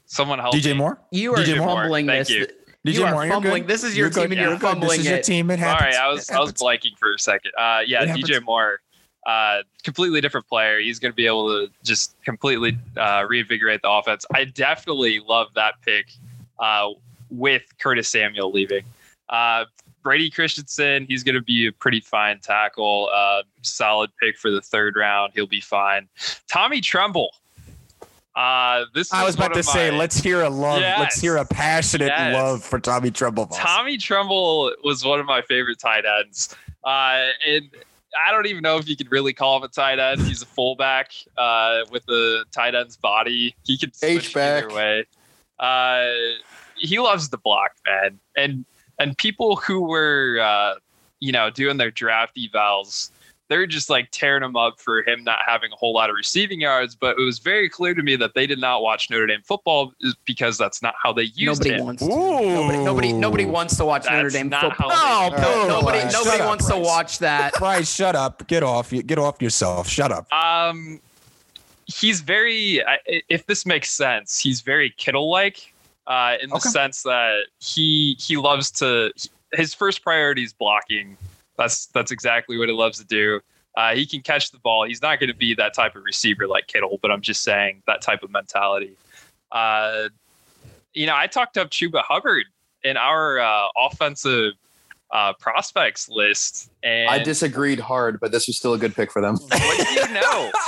[0.05, 0.73] Someone help DJ me.
[0.73, 0.99] Moore.
[1.11, 2.29] You are DJ Moore, fumbling thank this.
[2.29, 2.47] you.
[2.85, 3.61] DJ you are Moore, you're fumbling.
[3.63, 3.69] good.
[3.69, 4.21] This is your You're good.
[4.21, 4.47] team and Yeah.
[4.49, 4.61] you're Good.
[4.61, 5.23] fumbling This is your it.
[5.23, 5.51] team.
[5.51, 5.95] It happens.
[5.95, 7.51] Sorry, I was I was blanking for a second.
[7.57, 8.43] Uh, yeah, DJ.
[8.43, 8.79] Moore,
[9.25, 10.79] uh, completely different player.
[10.79, 14.25] He's going to be able to just completely uh, reinvigorate the offense.
[14.33, 16.07] I definitely love that pick
[16.59, 16.89] uh,
[17.33, 18.83] with Curtis Samuel leaving.
[19.29, 19.65] Uh,
[20.03, 23.09] Brady Christensen, he's going to be a pretty fine tackle.
[23.13, 25.31] Uh, solid pick for the third round.
[25.33, 26.09] He'll be fine.
[26.49, 27.33] Tommy Tremble.
[28.35, 30.81] Uh, this I was about to of say, my- let's hear a love.
[30.81, 32.33] Let's hear a passionate Yes.
[32.33, 33.45] love for Tommy Tremble.
[33.45, 33.57] Voss.
[33.59, 36.53] Tommy Tremble was one of my favorite tight ends.
[36.83, 37.69] Uh, and
[38.27, 40.21] I don't even know if you could really call him a tight end.
[40.21, 43.55] He's a fullback uh, with the tight end's body.
[43.63, 44.65] He could switch H-back.
[44.65, 45.05] either way.
[46.83, 48.19] He loves the block, man.
[48.37, 48.65] And
[48.99, 50.75] and people who were uh,
[51.19, 53.09] you know doing their draft evals,
[53.49, 56.61] they're just like tearing him up for him not having a whole lot of receiving
[56.61, 56.95] yards.
[56.95, 59.93] But it was very clear to me that they did not watch Notre Dame football
[60.25, 61.85] because that's not how they used Nobody him.
[61.85, 62.09] wants to.
[62.09, 64.89] Nobody, nobody, nobody wants to watch Notre Dame football.
[64.91, 65.67] how No, they- boo.
[65.67, 66.85] nobody, Shut nobody up, wants to Bryce.
[66.85, 67.53] watch that.
[67.55, 68.45] Bryce, shut up.
[68.47, 68.91] Get off.
[68.91, 69.87] Get off yourself.
[69.87, 70.31] Shut up.
[70.33, 70.99] Um,
[71.85, 72.81] he's very.
[73.29, 75.72] If this makes sense, he's very Kittle-like,
[76.07, 76.69] uh, in the Okay.
[76.69, 79.11] sense that he he loves to.
[79.53, 81.17] His first priority is blocking.
[81.57, 83.39] That's that's exactly what he loves to do.
[83.75, 84.85] Uh, he can catch the ball.
[84.85, 87.81] He's not going to be that type of receiver like Kittle, but I'm just saying
[87.87, 88.95] that type of mentality.
[89.51, 90.09] Uh,
[90.93, 92.45] you know, I talked up Chuba Hubbard
[92.83, 94.53] in our uh, offensive
[95.11, 99.21] uh, prospects list, and I disagreed hard, but this was still a good pick for
[99.21, 99.37] them.
[99.37, 100.51] what do you know?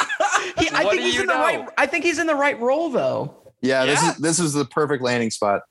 [0.60, 1.68] He, I What think he's you in the right.
[1.78, 3.36] I think he's in the right role though.
[3.62, 5.64] Yeah, this is this is the perfect landing spot.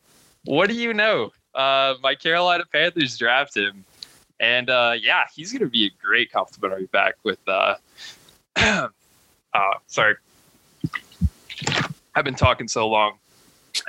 [0.45, 1.31] What do you know?
[1.55, 3.85] Uh, my Carolina Panthers draft him,
[4.41, 7.39] and uh, yeah, he's going to be a great complimentary back with.
[7.47, 7.77] Uh,
[8.57, 8.89] uh,
[9.87, 10.17] sorry,
[12.15, 13.19] I've been talking so long.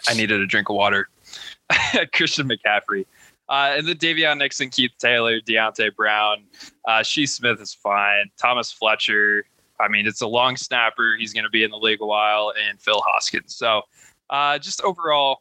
[0.07, 1.09] I needed a drink of water.
[2.13, 3.05] Christian McCaffrey.
[3.47, 6.43] Uh, and then Daviyon Nixon, Keith Taylor, Deonte Brown,
[6.87, 8.31] uh, Shi Smith is fine.
[8.41, 9.45] Thomas Fletcher.
[9.79, 11.15] I mean, it's a long snapper.
[11.17, 13.55] He's going to be in the league a while, and Phil Hoskins.
[13.55, 13.81] So,
[14.29, 15.39] uh, just overall,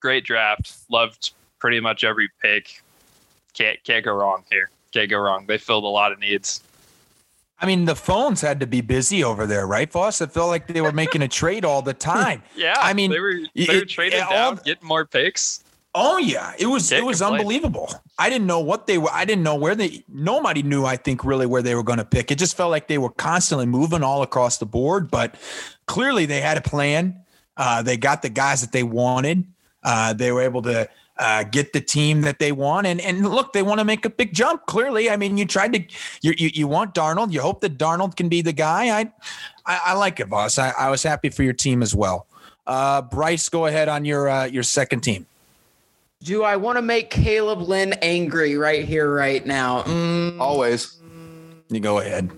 [0.00, 0.74] great draft.
[0.90, 2.82] Loved pretty much every pick.
[3.54, 4.70] Can't can't go wrong here.
[4.92, 5.46] Can't go wrong.
[5.46, 6.62] They filled a lot of needs.
[7.60, 10.20] I mean, the phones had to be busy over there, right, Voss?
[10.20, 12.42] It felt like they were making a trade all the time.
[12.56, 15.63] Yeah, I mean, they were they were it- trading all down, the- getting more picks.
[15.96, 17.88] Oh yeah, it was it was unbelievable.
[18.18, 19.10] I didn't know what they were.
[19.12, 20.04] I didn't know where they.
[20.08, 20.84] Nobody knew.
[20.84, 22.32] I think really where they were going to pick.
[22.32, 25.08] It just felt like they were constantly moving all across the board.
[25.08, 25.36] But
[25.86, 27.20] clearly they had a plan.
[27.56, 29.44] Uh, they got the guys that they wanted.
[29.84, 32.88] Uh, they were able to uh, get the team that they want.
[32.88, 34.66] And and look, they want to make a big jump.
[34.66, 35.80] Clearly, I mean, you tried to.
[36.22, 37.32] You you, you want Darnold.
[37.32, 38.98] You hope that Darnold can be the guy.
[38.98, 39.12] I
[39.64, 40.58] I, I like it, Voss.
[40.58, 42.26] I, I was happy for your team as well.
[42.66, 45.26] Uh, Bryce, go ahead on your uh, your second team.
[46.22, 49.82] Do I want to make Caleb Lynn angry right here, right now?
[49.82, 51.00] Mm, Always.
[51.68, 52.30] You go ahead.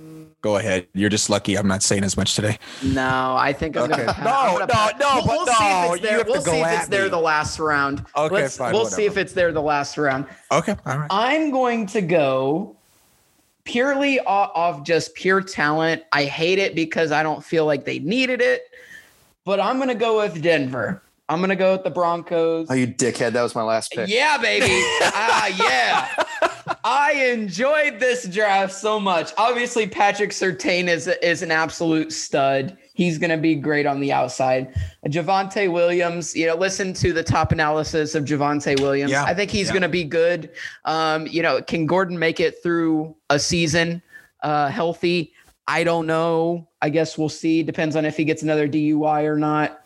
[0.43, 0.87] Go ahead.
[0.95, 2.59] You're just lucky I'm not saying as much today.
[2.85, 4.07] no, I think I'm Okay.
[4.07, 4.25] gonna.
[4.25, 6.25] No, I'm gonna no, no, We'll, but we'll see no, if it's you there.
[6.25, 7.09] We'll see if it's there me.
[7.11, 8.05] the last round.
[8.17, 10.27] Okay, Let's, fine, We'll see if it's there the last round.
[10.53, 10.77] Okay.
[10.87, 11.09] All right.
[11.11, 12.77] I'm going to go
[13.65, 16.03] purely off, off just pure talent.
[16.13, 18.63] I hate it because I don't feel like they needed it,
[19.45, 21.03] but I'm going to go with Denver.
[21.29, 22.69] I'm going to go with the Broncos.
[22.71, 23.33] Oh, you dickhead!
[23.33, 24.09] That was my last pick.
[24.09, 24.67] Yeah, baby.
[25.03, 26.25] ah, yeah.
[26.85, 29.33] I enjoyed this draft so much.
[29.37, 32.79] Obviously, Patrick Surtain is is an absolute stud.
[32.95, 34.73] He's going to be great on the outside.
[35.07, 39.11] Javonte Williams, you know, listen to the top analysis of Javonte Williams.
[39.11, 39.73] Yeah, I think he's yeah.
[39.73, 40.51] going to be good.
[40.85, 44.01] Um, you know, can Gordon make it through a season
[44.43, 45.33] uh, healthy?
[45.67, 46.69] I don't know.
[46.81, 47.65] I guess we'll see.
[47.65, 49.81] Depends on if he gets another DUI or not.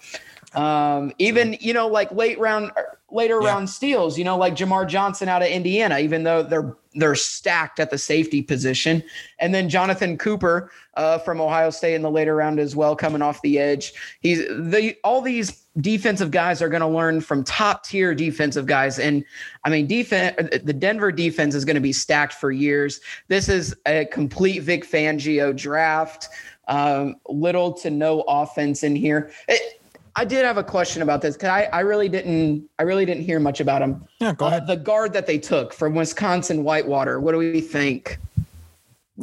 [0.54, 2.72] Um, even you know, like late round,
[3.10, 3.50] later Yeah.
[3.50, 4.18] round steals.
[4.18, 7.98] You know, like Jamar Johnson out of Indiana, even though they're they're stacked at the
[7.98, 9.02] safety position,
[9.38, 13.22] and then Jonathan Cooper uh, from Ohio State in the later round as well, coming
[13.22, 13.92] off the edge.
[14.20, 18.98] He's the all these defensive guys are going to learn from top tier defensive guys,
[18.98, 19.24] and
[19.64, 20.36] I mean, defense.
[20.64, 23.00] The Denver defense is going to be stacked for years.
[23.28, 26.28] This is a complete Vic Fangio draft.
[26.66, 29.32] Um, little to no offense in here.
[29.48, 29.79] It,
[30.20, 33.24] I did have a question about this because I, I really didn't I really didn't
[33.24, 34.04] hear much about him.
[34.18, 34.34] Yeah.
[34.34, 34.66] Go Uh, ahead.
[34.66, 37.20] the guard that they took from Wisconsin Whitewater.
[37.20, 38.18] What do we think?
[38.36, 38.44] How-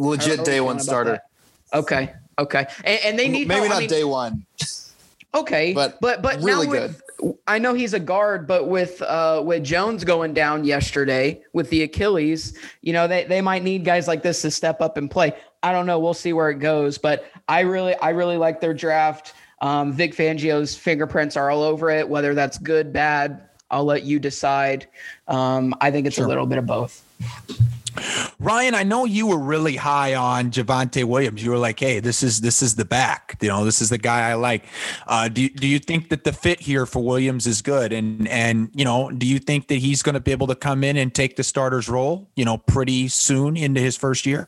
[0.02, 1.20] how Legit day one starter.
[1.72, 1.78] that?
[1.80, 2.14] Okay.
[2.40, 2.66] Okay.
[2.84, 3.66] And, and they need Maybe help.
[3.66, 4.44] I not mean, day one.
[5.36, 7.02] Okay, but but but really now with
[7.48, 11.84] I know he's a guard, but with uh with Jones going down yesterday with the
[11.84, 15.34] Achilles, you know, they, they might need guys like this to step up and play.
[15.62, 16.00] I don't know.
[16.00, 16.98] We'll see where it goes.
[16.98, 19.34] But I really, I really like their draft.
[19.62, 22.08] Um, Vic Fangio's fingerprints are all over it.
[22.08, 23.42] Whether that's good, bad,
[23.72, 24.88] I'll let you decide.
[25.28, 26.26] Um, I think it's sure.
[26.26, 27.04] a little bit of both.
[28.40, 31.44] Ryan, I know you were really high on Javonte Williams.
[31.44, 33.38] You were like, "Hey, this is this is the back.
[33.42, 34.66] You know, this is the guy I like."
[35.08, 37.92] Uh, do Do you think that the fit here for Williams is good?
[37.92, 40.84] And and you know, do you think that he's going to be able to come
[40.84, 42.30] in and take the starter's role?
[42.36, 44.48] You know, pretty soon into his first year.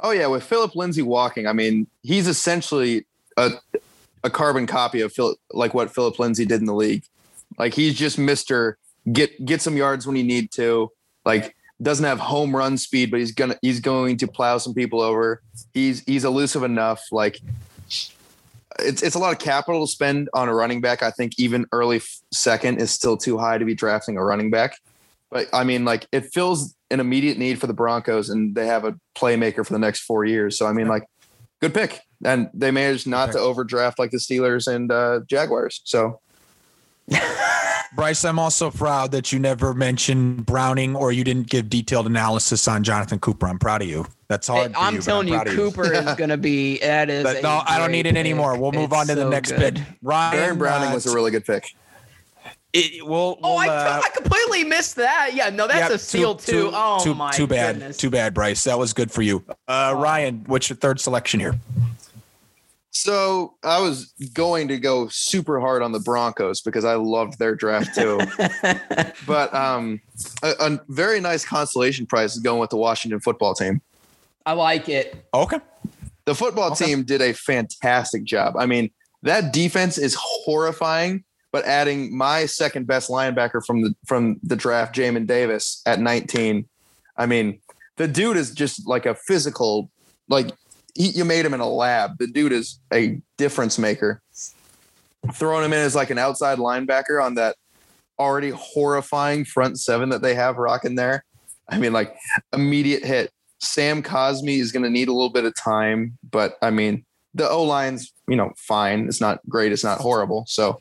[0.00, 3.06] Oh yeah, with Phillip Lindsay walking, I mean, he's essentially
[3.36, 3.50] a
[4.26, 7.04] a carbon copy of Phil, like what Phillip Lindsay did in the league.
[7.58, 8.76] Like he's just Mister
[9.10, 10.90] get get some yards when you need to.
[11.24, 15.00] Like doesn't have home run speed, but he's gonna he's going to plow some people
[15.00, 15.42] over.
[15.72, 17.00] He's he's elusive enough.
[17.10, 17.40] Like
[18.78, 21.02] it's it's a lot of capital to spend on a running back.
[21.02, 22.00] I think even early
[22.32, 24.78] second is still too high to be drafting a running back.
[25.30, 28.84] But I mean, like it fills an immediate need for the Broncos, and they have
[28.84, 30.58] a playmaker for the next four years.
[30.58, 31.04] So I mean, like,
[31.60, 32.00] good pick.
[32.24, 35.82] And they managed not to overdraft like the Steelers and uh, Jaguars.
[35.84, 36.20] So
[37.94, 42.66] Bryce, I'm also proud that you never mentioned Browning or you didn't give detailed analysis
[42.68, 43.46] on Jonathan Cooper.
[43.46, 44.06] I'm proud of you.
[44.28, 44.74] That's hard.
[44.76, 46.78] I'm you, telling you, Cooper is going to be.
[46.78, 47.22] That is.
[47.22, 48.58] But no, I don't need it anymore.
[48.58, 49.74] We'll move it's on to so the next good.
[49.74, 49.84] bit.
[50.02, 51.74] Ryan Baron Browning uh, was a really good pick.
[52.76, 55.30] It, we'll, oh, we'll, I, uh, I completely missed that.
[55.32, 56.70] Yeah, no, that's a seal too, too.
[56.74, 57.76] Oh too, my too bad.
[57.76, 57.96] goodness.
[57.96, 58.64] Too bad, Bryce.
[58.64, 59.44] That was good for you.
[59.48, 60.00] Uh, oh.
[60.00, 61.54] Ryan, what's your third selection here?
[62.90, 67.54] So I was going to go super hard on the Broncos because I loved their
[67.54, 68.18] draft too.
[69.26, 70.00] but um,
[70.42, 73.82] a, a, very nice consolation prize is going with the Washington football team.
[74.46, 75.26] I like it.
[75.34, 75.58] Okay.
[76.24, 76.86] The football okay.
[76.86, 78.56] team did a fantastic job.
[78.56, 78.90] I mean,
[79.22, 81.22] that defense is horrifying,
[81.56, 86.68] but adding my second best linebacker from the from the draft, Jamin Davis at 19.
[87.16, 87.60] I mean,
[87.96, 89.90] the dude is just like a physical,
[90.28, 90.50] like
[90.94, 92.18] he, you made him in a lab.
[92.18, 94.20] The dude is a difference maker.
[95.32, 97.56] Throwing him in as like an outside linebacker on that
[98.18, 101.24] already horrifying front seven that they have rocking there.
[101.70, 102.14] I mean, like
[102.52, 103.30] immediate hit.
[103.60, 107.48] Sam Cosmi is going to need a little bit of time, but I mean, the
[107.48, 109.06] O line's you know fine.
[109.08, 109.72] It's not great.
[109.72, 110.44] It's not horrible.
[110.48, 110.80] So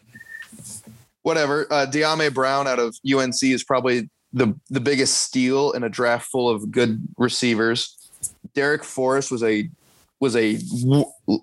[1.25, 1.65] whatever.
[1.71, 6.27] Uh, Dyami Brown out of UNC is probably the the biggest steal in a draft
[6.27, 7.97] full of good receivers.
[8.53, 9.67] Darrick Forrest was a
[10.19, 10.59] was a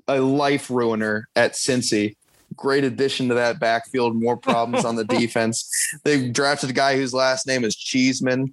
[0.07, 2.15] a life ruiner at Cincy.
[2.55, 4.15] Great addition to that backfield.
[4.15, 5.69] More problems on the defense.
[6.05, 8.53] They drafted a guy whose last name is Cheeseman.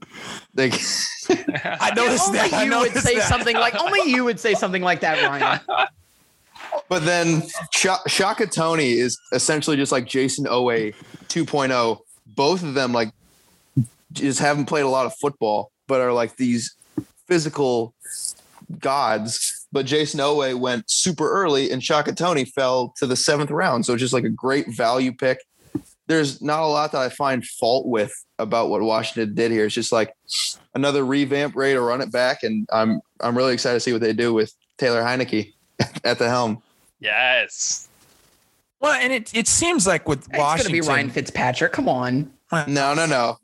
[0.54, 0.68] They,
[1.30, 2.54] I noticed yeah, that.
[2.54, 3.28] Only you would say that.
[3.28, 5.60] something like only you would say something like that, Ryan.
[6.90, 10.94] But then Shaka Toney is essentially just like Jayson Oweh
[11.28, 12.00] 2.0.
[12.36, 13.12] Both of them like
[14.12, 16.76] just haven't played a lot of football, but are like these
[17.28, 17.94] physical
[18.80, 23.86] gods but Jayson Oweh went super early and Shaka Toney fell to the seventh round.
[23.86, 25.40] So it's just like a great value pick.
[26.08, 29.66] There's not a lot that I find fault with about what Washington did here.
[29.66, 30.16] It's just like
[30.74, 34.02] another revamp, ready to run it back, and I'm I'm really excited to see what
[34.02, 35.54] they do with Taylor Heinicke
[36.04, 36.64] at the helm.
[37.00, 37.88] Yes.
[38.80, 41.72] Well, and it it seems like with Washington, it's going to be Ryan Fitzpatrick.
[41.74, 42.32] Come on.
[42.52, 43.38] No, no, no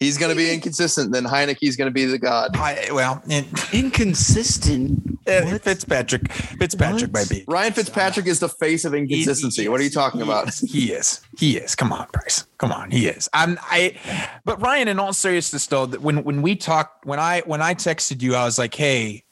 [0.00, 2.56] he's going to be inconsistent, then Heinicke's going to be the god.
[2.56, 5.18] I, well, it, inconsistent.
[5.26, 7.20] Uh, Fitzpatrick, Fitzpatrick what?
[7.20, 7.44] might be.
[7.46, 9.62] Ryan Fitzpatrick is the face of inconsistency.
[9.62, 10.48] He, he what are you talking he about?
[10.48, 11.20] Is, he is.
[11.38, 11.74] He is.
[11.74, 12.46] Come on, Bryce.
[12.56, 12.90] Come on.
[12.90, 13.28] He is.
[13.34, 13.58] I'm.
[13.62, 13.98] I.
[14.44, 18.22] But Ryan, in all seriousness, though, when when we talked, when I when I texted
[18.22, 19.24] you, I was like, hey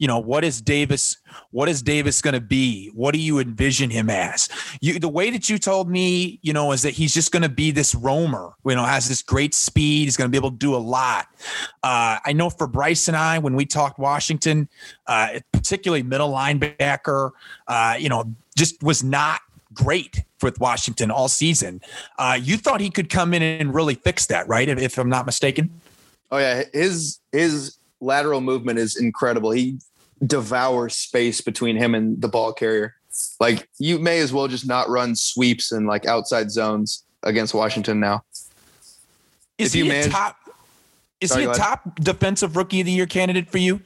[0.00, 1.18] you know what is davis
[1.50, 2.88] what is davis going to be?
[2.94, 4.48] What do you envision him as?
[4.80, 7.48] You the way that you told me you know is that he's just going to
[7.48, 10.56] be this roamer you know has this great speed he's going to be able to
[10.56, 11.26] do a lot.
[11.82, 14.68] Uh, i know for bryce and i when we talked washington
[15.06, 17.30] uh, particularly middle linebacker
[17.68, 18.24] uh, you know
[18.56, 19.40] just was not
[19.72, 21.80] great with washington all season.
[22.18, 24.68] Uh, you thought he could come in and really fix that right?
[24.68, 25.70] If, if i'm not mistaken.
[26.30, 26.62] Oh yeah.
[26.72, 29.50] His his lateral movement is incredible.
[29.50, 29.78] He
[30.24, 32.94] devour space between him and the ball carrier.
[33.38, 38.00] Like you may as well just not run sweeps and like outside zones against Washington
[38.00, 38.24] now.
[39.58, 40.36] Is if he manage- a top?
[41.20, 43.80] Is Sorry, he a top defensive rookie of the year candidate for you?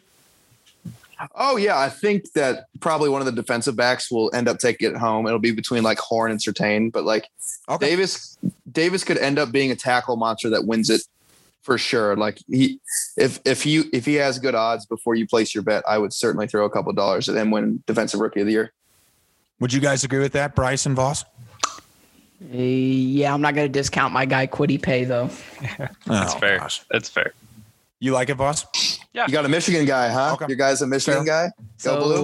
[1.35, 4.91] Oh yeah, I think that probably one of the defensive backs will end up taking
[4.91, 5.27] it home.
[5.27, 7.29] It'll be between like Horn and Surtain, but like
[7.69, 7.87] okay.
[7.87, 8.39] Davis,
[8.71, 11.03] Davis could end up being a tackle monster that wins it
[11.65, 12.15] for sure.
[12.17, 12.79] Like he,
[13.17, 16.13] if if you if he has good odds before you place your bet, I would
[16.13, 18.73] certainly throw a couple dollars at him win defensive rookie of the year.
[19.61, 21.25] Would you guys agree with that, Bryce and Voss?
[22.51, 25.31] Yeah, I'm not gonna discount my guy Kwity Paye though.
[26.07, 26.59] That's Oh, fair.
[26.59, 26.83] gosh.
[26.91, 27.33] That's fair.
[28.01, 28.99] You like it, Voss?
[29.15, 29.25] Yeah.
[29.27, 30.33] You got a Michigan guy, huh?
[30.35, 30.47] Okay.
[30.49, 31.51] Your guy's a Michigan guy.
[31.83, 32.17] Go blue.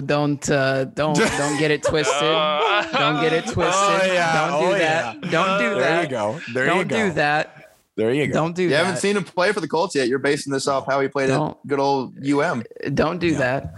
[0.06, 2.14] don't uh, don't don't get it twisted.
[2.22, 3.74] Uh, Don't get it twisted.
[3.74, 4.48] Oh, yeah.
[4.48, 5.14] Don't do Oh, that.
[5.22, 5.30] yeah.
[5.30, 6.02] Don't do There that.
[6.04, 6.40] you go.
[6.54, 6.96] There don't you go.
[7.08, 7.67] do that.
[7.98, 8.32] There you go.
[8.32, 8.84] Don't do You that.
[8.86, 10.06] haven't seen him play for the Colts yet.
[10.06, 11.50] You're basing this off how he played Don't.
[11.50, 12.62] at good old UM.
[12.94, 13.38] Don't do Yeah.
[13.38, 13.74] that.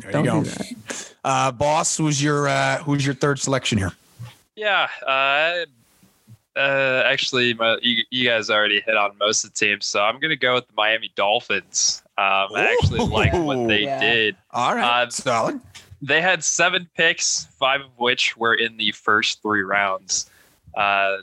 [0.00, 0.42] There Don't you go.
[0.42, 1.14] do that.
[1.22, 3.92] Uh, boss, who's your uh, who's your third selection here?
[4.56, 4.88] Yeah.
[5.06, 5.64] Uh,
[6.58, 10.18] uh, actually, my, you, you guys already hit on most of the teams, so I'm
[10.18, 12.02] gonna go with the Miami Dolphins.
[12.18, 14.00] Um, I actually like what they Yeah.
[14.00, 14.36] did.
[14.50, 15.60] All right, Uh, solid.
[16.02, 20.28] They had seven picks, five of which were in the first three rounds.
[20.76, 21.18] Uh,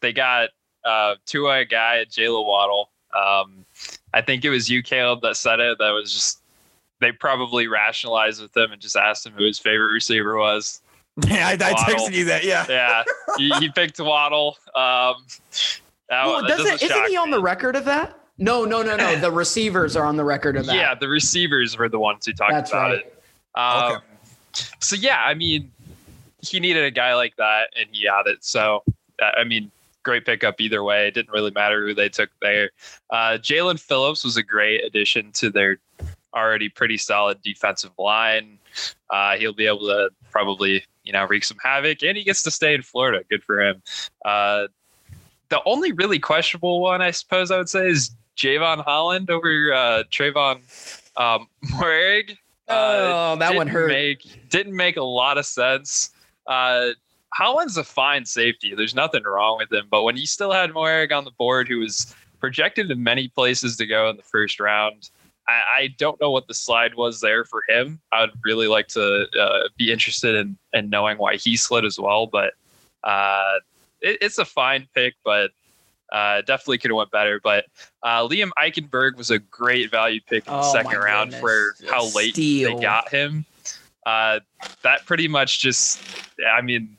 [0.00, 0.48] they got
[0.84, 2.90] uh, Tua guy, Jaylen Waddle.
[3.14, 3.64] Um,
[4.14, 5.78] I think it was you, Caleb, that said it.
[5.78, 6.40] That was just
[7.00, 10.80] they probably rationalized with him and just asked him who his favorite receiver was.
[11.28, 12.42] Yeah, I, I texted you that.
[12.42, 12.64] Yeah.
[12.70, 13.04] Yeah,
[13.36, 14.56] he, he picked Waddle.
[14.74, 15.16] Um,
[16.08, 17.36] that, Well, that doesn't, doesn't isn't he on me.
[17.36, 18.18] the record of that?
[18.38, 19.16] No, no, no, no.
[19.16, 20.74] The receivers are on the record of that.
[20.74, 23.04] Yeah, the receivers were the ones who talked that's about right.
[23.04, 23.22] it.
[23.54, 24.00] Um,
[24.78, 25.70] So yeah, I mean,
[26.40, 28.42] he needed a guy like that, and he had it.
[28.42, 28.82] So
[29.22, 29.70] uh, I mean,
[30.02, 31.08] great pickup either way.
[31.08, 32.70] It didn't really matter who they took there.
[33.10, 35.78] Uh, Jaelan Phillips was a great addition to their
[36.34, 38.58] already pretty solid defensive line.
[39.10, 42.50] Uh, he'll be able to probably you know wreak some havoc, and he gets to
[42.50, 43.22] stay in Florida.
[43.28, 43.82] Good for him.
[44.24, 44.68] Uh,
[45.48, 50.02] the only really questionable one, I suppose, I would say is Jevon Holland over uh,
[50.10, 50.56] Tre'von
[51.16, 52.36] um, Moehrig.
[52.68, 53.88] Oh, that one hurt.
[53.88, 56.10] Make, didn't make a lot of sense.
[56.46, 56.90] Uh,
[57.34, 58.74] Holland's a fine safety.
[58.74, 59.86] There's nothing wrong with him.
[59.90, 63.76] But when you still had Moehrig on the board, who was projected in many places
[63.78, 65.10] to go in the first round,
[65.48, 68.00] I, I don't know what the slide was there for him.
[68.12, 72.26] I'd really like to uh, be interested in, in knowing why he slid as well.
[72.26, 72.52] But
[73.02, 73.54] uh,
[74.00, 75.50] it, it's a fine pick, but
[76.12, 77.40] uh, definitely could have went better.
[77.42, 77.64] But
[78.02, 81.40] uh, Liam Eichenberg was a great value pick in the Oh, second round goodness.
[81.80, 82.76] for how late Steal.
[82.76, 83.46] they got him.
[84.04, 84.40] Uh,
[84.82, 85.98] that pretty much just,
[86.46, 86.96] I mean,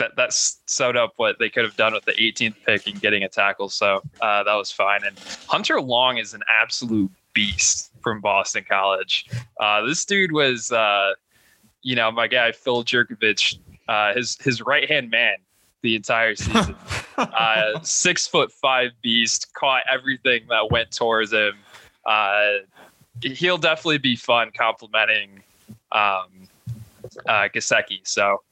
[0.00, 3.22] that that sewed up what they could have done with the 18th pick and getting
[3.22, 3.68] a tackle.
[3.68, 5.04] So uh, that was fine.
[5.04, 9.26] And Hunter Long is an absolute beast from Boston College.
[9.60, 11.12] Uh, this dude was, uh,
[11.82, 13.58] you know, my guy Phil Jurkovec,
[13.88, 15.36] uh, his his right hand man
[15.82, 16.74] the entire season.
[17.16, 21.54] uh, six foot five beast, caught everything that went towards him.
[22.04, 22.52] Uh,
[23.22, 25.42] he'll definitely be fun complimenting
[25.92, 26.48] um,
[27.26, 28.00] uh, Gesicki.
[28.04, 28.42] So,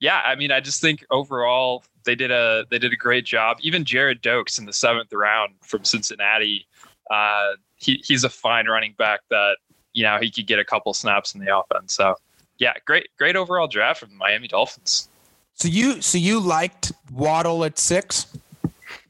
[0.00, 3.58] yeah, I mean, I just think overall they did a they did a great job.
[3.60, 6.66] Even Gerrid Doaks in the seventh round from Cincinnati,
[7.10, 9.56] uh, he he's a fine running back that
[9.92, 11.94] you know he could get a couple snaps in the offense.
[11.94, 12.14] So,
[12.58, 15.08] yeah, great great overall draft from the Miami Dolphins.
[15.54, 18.26] So you so you liked Waddle at six,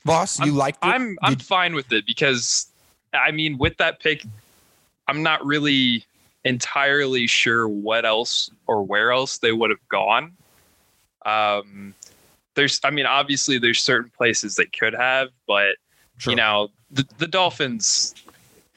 [0.05, 0.41] boss?
[0.41, 0.89] You liked it?
[0.89, 2.67] I'm I'm Did- fine with it because
[3.13, 4.25] I mean with that pick,
[5.07, 6.07] I'm not really
[6.45, 10.33] entirely sure what else or where else they would have gone.
[11.29, 11.95] Um,
[12.55, 15.77] there's I mean obviously there's certain places they could have, but
[16.27, 18.15] you know the the Dolphins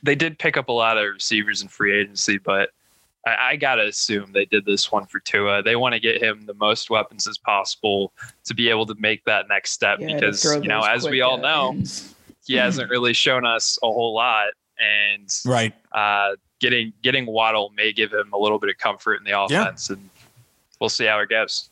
[0.03, 2.69] they did pick up a lot of receivers in free agency, but
[3.25, 5.63] I, I gotta assume they did this one for Tua.
[5.63, 8.13] They want to get him the most weapons as possible
[8.45, 11.37] to be able to make that next step Yeah, because you know as we all
[11.37, 12.13] know ends.
[12.45, 15.73] he hasn't really shown us a whole lot and right.
[15.91, 19.89] uh, getting getting Waddle may give him a little bit of comfort in the offense
[19.89, 20.09] and
[20.79, 21.70] we'll see how it goes.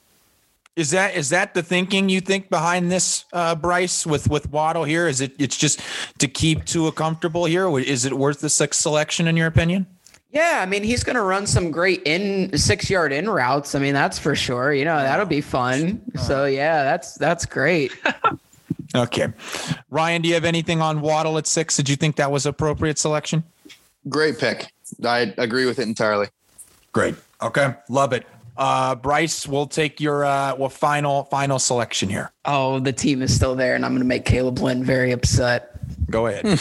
[0.76, 4.86] Is that is that the thinking you think behind this, uh, Bryce, with with Waddle
[4.86, 5.08] here?
[5.08, 5.82] Is it it's just
[6.20, 7.68] to keep Tua comfortable here?
[7.78, 9.88] Is it worth the sixth selection in your opinion?
[10.32, 13.74] Yeah, I mean he's going to run some great in six yard in routes.
[13.76, 14.72] I mean that's for sure.
[14.74, 16.02] You know that'll be fun.
[16.24, 17.92] So yeah, that's that's great.
[18.96, 19.28] Okay,
[19.92, 21.78] Ryan, do you have anything on Waddle at six?
[21.78, 23.44] Did you think that was appropriate selection?
[24.08, 24.72] Great pick.
[25.06, 26.28] I agree with it entirely.
[26.92, 27.14] Great.
[27.40, 28.26] Okay, love it.
[28.60, 32.30] Uh, Bryce, we'll take your uh, well final final selection here.
[32.44, 35.80] Oh, the team is still there, and I'm going to make Caleb Lynn very upset.
[36.12, 36.60] Go ahead.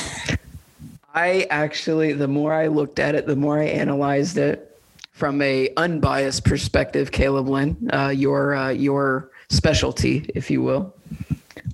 [1.15, 4.79] I actually, the more I looked at it, the more I analyzed it
[5.11, 7.11] from a unbiased perspective.
[7.11, 10.95] Caleb Lynn, uh, your uh, your specialty, if you will.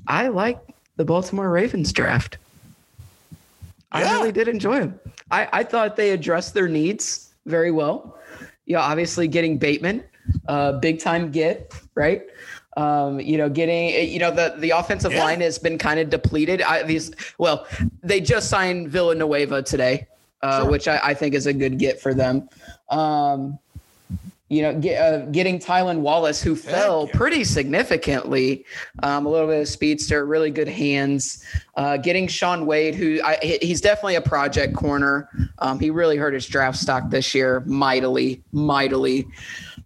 [0.07, 0.59] I like
[0.97, 2.39] the Baltimore Ravens draft.
[3.93, 4.99] I really did enjoy them.
[5.31, 8.19] I, I thought they addressed their needs very well.
[8.67, 10.03] Yeah, obviously getting Bateman,
[10.49, 12.23] uh, big time get right.
[12.77, 15.25] Um, you know, getting you know the the offensive Yeah.
[15.25, 16.61] line has been kind of depleted.
[16.63, 17.67] I, these well,
[18.03, 20.09] they just signed Villanueva today,
[20.43, 20.71] uh, Sure.
[20.71, 22.49] which I, I think is a good get for them.
[22.91, 23.59] Um,
[24.51, 27.17] you know, get, uh, getting Tylan Wallace, who fell yeah.
[27.17, 28.65] pretty significantly,
[29.03, 31.43] um, a little bit of speedster, really good hands.
[31.77, 35.29] Uh, getting Shaun Wade, who I, he's definitely a project corner.
[35.61, 39.27] Um, he really hurt his draft stock this year mightily, mightily.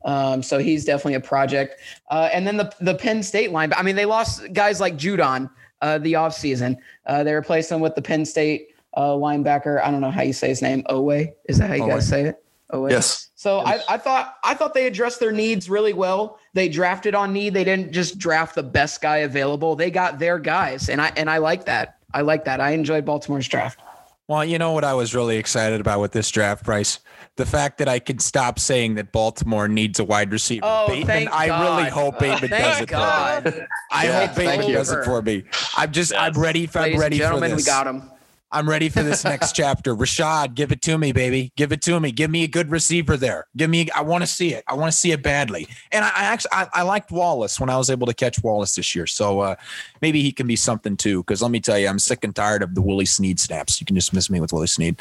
[0.04, 1.80] Um, so he's definitely a project.
[2.10, 3.72] Uh, and then the the Penn State line.
[3.74, 5.50] I mean, they lost guys like Judon
[5.82, 6.76] uh, the offseason.
[7.06, 9.82] Uh, they replaced him with the Penn State uh, linebacker.
[9.82, 10.84] I don't know how you say his name.
[10.88, 11.10] Owe.
[11.10, 11.88] Is that how you Owe.
[11.88, 12.44] guys say it?
[12.70, 12.88] Owe.
[12.88, 13.30] Yes.
[13.34, 16.38] So I, I thought I thought they addressed their needs really well.
[16.54, 17.54] They drafted on need.
[17.54, 19.76] They didn't just draft the best guy available.
[19.76, 21.98] They got their guys, and I and I like that.
[22.12, 22.60] I like that.
[22.60, 23.80] I enjoyed Baltimore's draft.
[24.26, 26.98] Well, you know what I was really excited about with this draft price?
[27.38, 30.62] The fact that I could stop saying that Baltimore needs a wide receiver.
[30.64, 33.44] Oh, Bateman, thank I really hope Bateman does it God.
[33.44, 33.66] for me.
[33.92, 35.44] I Yeah, hope Bateman does it for me.
[35.76, 37.64] I'm just I'm ready for I'm ready gentlemen, for this.
[37.64, 38.10] we got him.
[38.50, 39.94] I'm ready for this next chapter.
[39.94, 41.52] Rashod, give it to me, baby.
[41.56, 42.12] Give it to me.
[42.12, 43.46] Give me a good receiver there.
[43.56, 43.90] Give me.
[43.90, 44.64] I want to see it.
[44.66, 45.68] I want to see it badly.
[45.92, 48.74] And I, I actually I, I liked Wallace when I was able to catch Wallace
[48.74, 49.06] this year.
[49.06, 49.56] So uh,
[50.00, 51.22] maybe he can be something too.
[51.22, 53.80] Because let me tell you, I'm sick and tired of the Willie Snead snaps.
[53.80, 54.96] You can just miss me with Willie Snead.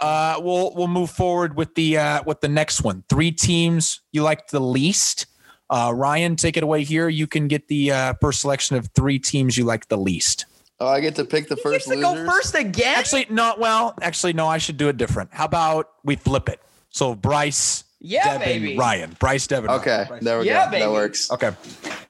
[0.00, 3.04] Uh, we'll we'll move forward with the uh, with the next one.
[3.08, 5.26] Three teams you liked the least.
[5.70, 7.08] Uh, Ryan, take it away here.
[7.08, 10.46] You can get the uh, first selection of three teams you like the least.
[10.80, 12.98] Oh, I get to pick the He first gets to go first again.
[12.98, 14.46] Actually, not Well, actually, no.
[14.46, 15.30] I should do it different.
[15.32, 16.60] How about we flip it?
[16.90, 18.76] So Bryce, yeah, Devin, baby.
[18.78, 19.70] Ryan, Bryce, Devin.
[19.70, 20.22] Okay, Bryce.
[20.22, 20.70] there we Yeah, go.
[20.70, 20.82] baby.
[20.84, 21.30] That works.
[21.32, 21.50] Okay.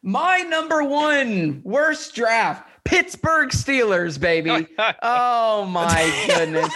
[0.03, 4.67] My number one worst draft, Pittsburgh Steelers, baby.
[5.03, 6.73] oh my goodness.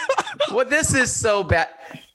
[0.53, 1.69] well, this is so bad.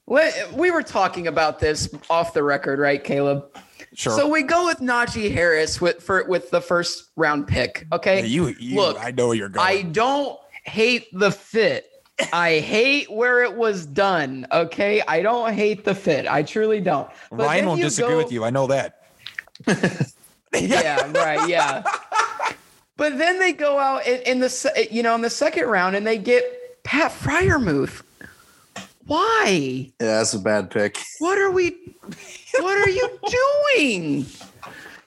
[0.08, 3.46] We were talking about this off the record, right, Caleb?
[3.94, 4.18] Sure.
[4.18, 7.88] So we go with Najee Harris with for with the first round pick.
[7.92, 8.26] Okay.
[8.26, 9.66] You, you, Look, I know you're going.
[9.66, 11.90] I don't hate the fit.
[12.34, 14.48] I hate where it was done.
[14.52, 15.02] Okay.
[15.08, 16.28] I don't hate the fit.
[16.28, 17.10] I truly don't.
[17.30, 18.44] But Ryan won't disagree go- with you.
[18.44, 19.04] I know that.
[20.54, 21.84] yeah, right, yeah.
[22.98, 26.06] But then they go out in, in the you know in the second round and
[26.06, 28.02] they get Pat Freiermuth.
[29.08, 29.92] Why?
[30.00, 31.02] Yeah, that's a bad pick.
[31.20, 31.96] What are we?
[32.60, 33.20] What are you
[33.76, 34.26] doing?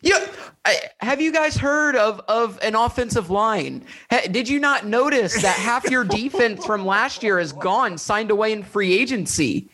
[0.03, 0.17] You
[0.65, 3.85] I, have you guys heard of of an offensive line?
[4.11, 8.31] Ha- did you not notice that half your defense from last year is gone, signed
[8.31, 9.69] away in free agency?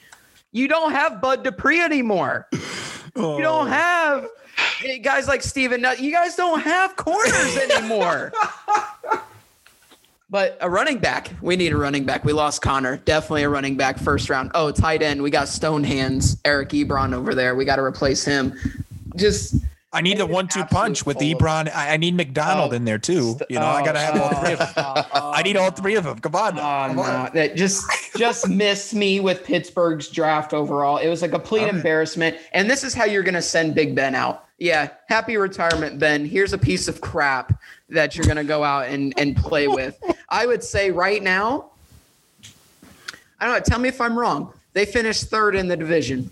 [0.53, 2.49] You don't have Bud Dupree anymore.
[2.53, 4.27] You don't have
[4.85, 5.85] eh, guys like Steven.
[5.99, 8.33] You guys don't have corners anymore.
[10.29, 12.25] But a running back, we need a running back.
[12.25, 14.51] We lost Conner, definitely a running back first round.
[14.55, 17.55] Oh, tight end, we got Stone Hands, Eric Ebron over there.
[17.55, 18.53] We got to replace him.
[19.15, 19.55] Just
[19.93, 21.73] I need the one-two punch with full Ebron.
[21.73, 23.39] I, I need McDonald Oh, in there too.
[23.49, 24.69] You know, I gotta have all three of them.
[24.77, 25.33] Oh, oh, oh.
[25.33, 26.19] I need all three of them.
[26.19, 26.59] Come on.
[26.59, 27.25] Oh, Come on.
[27.25, 27.31] no.
[27.33, 30.99] That just just missed me with Pittsburgh's draft overall.
[30.99, 32.37] It was a complete embarrassment.
[32.53, 34.46] And this is how you're gonna send Big Ben out.
[34.59, 36.25] Yeah, happy retirement, Ben.
[36.25, 39.99] Here's a piece of crap that you're gonna go out and, and play with.
[40.29, 41.71] I would say right now,
[43.39, 44.53] I don't know, tell me if I'm wrong.
[44.73, 46.31] They finished third in the division.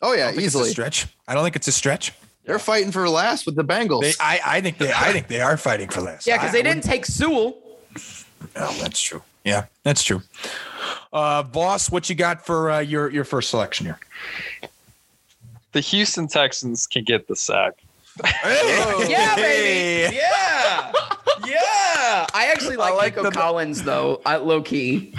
[0.00, 0.70] Oh I yeah, don't think it's a easily.
[0.70, 1.06] stretch.
[1.26, 2.12] I don't think it's a stretch.
[2.44, 4.00] They're fighting for last with the Bengals.
[4.02, 6.26] They, I, I think they, I think they are fighting for last.
[6.26, 7.58] Yeah, because they I didn't take Sewell.
[8.56, 9.22] Oh, that's true.
[9.44, 10.22] Yeah, that's true.
[11.12, 13.98] Uh, boss, what you got for uh, your your first selection here?
[15.72, 17.74] The Houston Texans can get the sack.
[18.24, 20.16] Yeah, baby.
[20.16, 20.92] Yeah.
[21.46, 22.26] Yeah.
[22.34, 25.14] I actually like, like Nico the- Collins though, I, low key.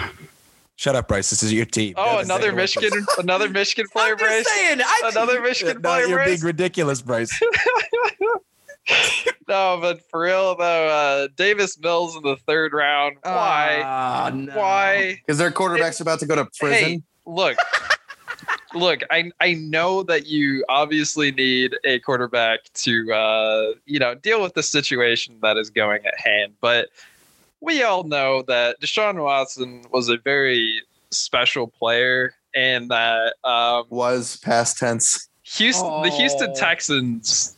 [0.76, 1.28] Shut up, Bryce.
[1.28, 1.92] This is your team.
[1.98, 4.48] Oh, another Michigan, another Michigan player, I'm just Bryce.
[4.48, 4.80] saying.
[4.82, 7.38] I, Another Michigan No, player, you're being ridiculous, Bryce.
[9.46, 13.16] No, but for real though, uh, Davis Mills in the third round.
[13.22, 13.82] Why?
[13.84, 14.52] Ah, no.
[14.54, 15.14] Why?
[15.24, 16.88] Because their quarterback's about to go to prison.
[16.88, 17.56] Hey, look,
[18.74, 19.00] look.
[19.10, 24.54] I I know that you obviously need a quarterback to uh, you know deal with
[24.54, 26.88] the situation that is going at hand, but
[27.60, 34.36] we all know that Deshaun Watson was a very special player, and that um, Was
[34.38, 35.28] past tense.
[35.42, 36.54] Houston, the Houston Oh.
[36.54, 37.56] Texans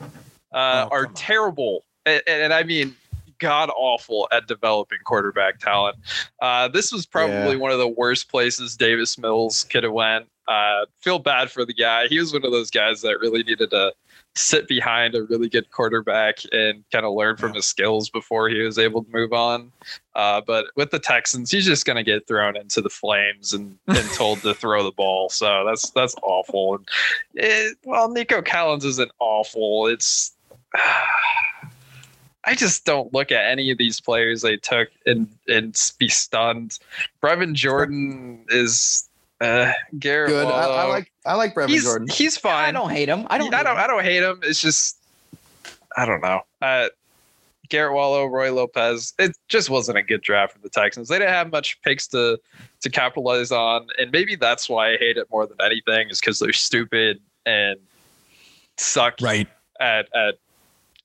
[0.55, 1.15] uh, Oh, are on.
[1.15, 2.97] terrible, and, and I mean
[3.39, 5.97] god awful at developing quarterback talent.
[6.41, 7.57] Uh, this was probably Yeah.
[7.57, 10.27] one of the worst places Davis Mills could have went.
[10.53, 12.07] Uh, feel bad for the guy.
[12.09, 13.95] He was one of those guys that really needed to
[14.35, 18.61] sit behind a really good quarterback and kind of learn from his skills before he
[18.61, 19.73] was able to move on.
[20.15, 23.79] Uh, but with the Texans, he's just going to get thrown into the flames and,
[23.87, 25.31] and told to throw the ball.
[25.31, 26.75] So that's that's awful.
[26.75, 26.89] And
[27.33, 29.87] it, well, Nico Collins isn't awful.
[29.87, 30.33] It's
[32.45, 36.79] I just don't look at any of these players they took and and be stunned.
[37.23, 39.09] Brevin Jordan is
[39.43, 40.47] Uh, Garrett Good.
[40.47, 42.09] I, I like I like Brevin he's Jordan.
[42.09, 42.65] he's I fine.
[42.69, 43.27] I don't hate him.
[43.29, 43.53] I don't.
[43.53, 43.77] I don't.
[43.77, 43.83] him.
[43.83, 44.41] I don't hate him.
[44.45, 44.99] It's just
[45.97, 46.43] I don't know.
[46.61, 46.89] Uh,
[47.69, 49.15] Garrett Wallow, Roy Lopez.
[49.19, 51.09] It just wasn't a good draft for the Texans.
[51.09, 52.39] They didn't have much picks to
[52.83, 56.11] to capitalize on, and maybe that's why I hate it more than anything.
[56.11, 57.79] Is because they're stupid and
[58.77, 59.49] suck Right.
[59.81, 60.35] at at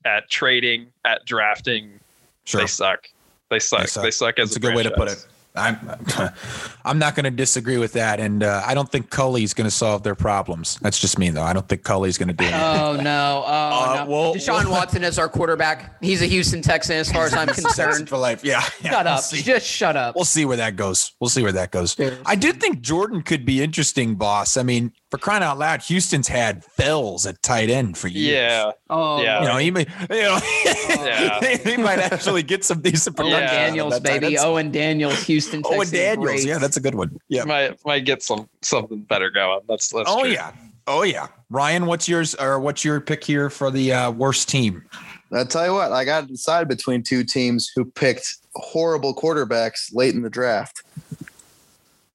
[0.04, 1.98] at trading at drafting.
[2.44, 2.60] Sure.
[2.60, 3.08] They suck.
[3.50, 3.80] They suck.
[3.80, 4.12] They suck.
[4.12, 5.26] suck, as That's a good way to put it.
[5.54, 5.78] I'm
[6.84, 9.70] I'm not going to disagree with that, and uh, I don't think Culley's going to
[9.70, 10.78] solve their problems.
[10.82, 11.42] That's just me, though.
[11.42, 12.60] I don't think Culley's going to do anything.
[12.80, 13.44] Oh no!
[13.46, 13.48] Oh
[13.98, 14.10] Uh, no!
[14.10, 15.96] well- Deshaun well- Watson is our quarterback.
[16.02, 18.08] He's a Houston Texan, as far as I'm concerned.
[18.08, 18.44] for life.
[18.44, 18.62] Yeah.
[18.82, 19.20] yeah, shut we'll up!
[19.22, 19.42] see.
[19.42, 20.14] Just shut up.
[20.14, 21.12] We'll see where that goes.
[21.20, 21.96] We'll see where that goes.
[22.26, 24.56] I do think Jordan could be interesting, boss.
[24.56, 28.32] I mean, for crying out loud, Houston's had Fells at tight end for years.
[28.34, 28.72] Yeah.
[28.90, 29.40] oh, Yeah.
[29.42, 30.38] You know, he may, you know,
[30.88, 31.56] Yeah.
[31.56, 33.54] he might actually get some decent Owen production.
[33.56, 33.66] Yeah.
[33.66, 34.38] Daniels, that tight baby.
[34.38, 35.78] Owen Daniels, Houston Texans.
[35.78, 36.24] Owen Daniels.
[36.26, 36.44] great.
[36.44, 37.18] Yeah, that's a good one.
[37.28, 37.44] Yeah.
[37.44, 39.60] Might might get some something better going.
[39.68, 40.30] That's that's Oh true.
[40.32, 40.52] yeah.
[40.86, 41.28] Oh yeah.
[41.50, 44.84] Ryan, what's yours or what's your pick here for the uh, worst team?
[45.32, 49.90] I tell you what, I got to decide between two teams who picked horrible quarterbacks
[49.94, 50.82] late in the draft.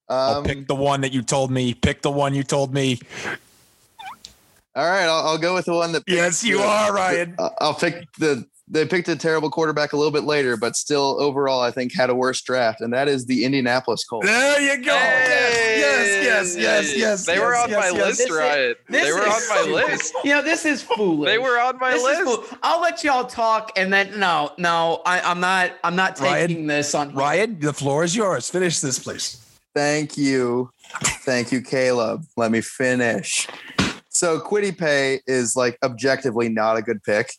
[0.08, 1.74] I'll Um, pick the one that you told me.
[1.74, 3.00] Pick the one you told me.
[4.76, 6.04] all right, I'll, I'll go with the one that.
[6.04, 7.34] picked Yes, you the- are, Ryan.
[7.36, 8.44] the- I'll pick the.
[8.66, 12.08] They picked a terrible quarterback a little bit later, but still overall, I think had
[12.08, 14.26] a worse draft, and that is the Indianapolis Colts.
[14.26, 14.94] There you go.
[14.94, 17.26] Yes, yes, yes, yes, yes.
[17.26, 18.06] They were on yes, my yes.
[18.06, 18.74] list, This is- Ryan.
[18.88, 19.70] They were on my stupid.
[19.70, 20.14] list.
[20.24, 21.26] You know, this is foolish.
[21.28, 22.54] They were on my This list.
[22.62, 25.72] I'll let y'all talk, and then no, no, I, I'm not.
[25.84, 27.10] I'm not Ryan, taking this on.
[27.10, 27.18] here.
[27.18, 28.48] Ryan, the floor is yours.
[28.48, 29.43] Finish this, please.
[29.74, 30.70] Thank you.
[31.24, 32.24] Thank you, Caleb.
[32.36, 33.48] Let me finish.
[34.08, 37.32] So Kwity Paye is like objectively not a good pick.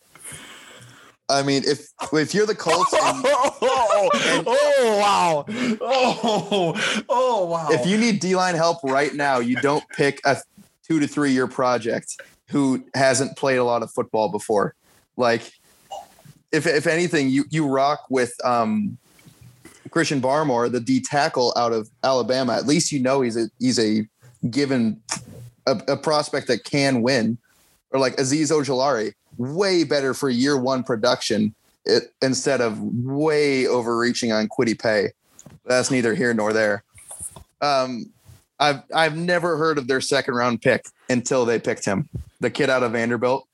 [1.30, 4.10] I mean, if if you're the Colts and oh,
[4.48, 5.46] oh, wow.
[5.82, 7.68] Oh, oh, wow.
[7.72, 10.38] if you need D line help right now, you don't pick a
[10.84, 14.76] two to three year project who hasn't played a lot of football before.
[15.18, 15.52] Like,
[16.52, 18.98] if if anything, you you rock with um,
[19.96, 22.54] Christian Barmore, the D tackle out of Alabama.
[22.54, 24.06] At least you know he's a he's a
[24.50, 25.02] given
[25.66, 27.38] a, a prospect that can win,
[27.92, 31.56] or like Azeez Ojulari, way better for year one production.
[31.86, 35.12] It, instead of way overreaching on Kwity Paye.
[35.66, 36.84] That's neither here nor there.
[37.62, 38.12] Um,
[38.60, 42.10] I've I've never heard of their second round pick until they picked him,
[42.42, 43.48] the kid out of Vanderbilt,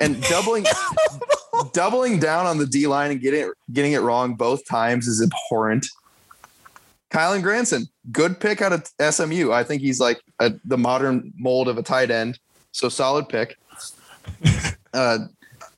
[0.00, 0.64] and doubling
[1.72, 5.22] doubling down on the D line and getting it, getting it wrong both times is
[5.22, 5.86] abhorrent.
[7.10, 9.50] Kylen Granson, good pick out of SMU.
[9.50, 12.38] I think he's like a, the modern mold of a tight end,
[12.72, 13.56] so solid pick.
[14.94, 15.18] Uh,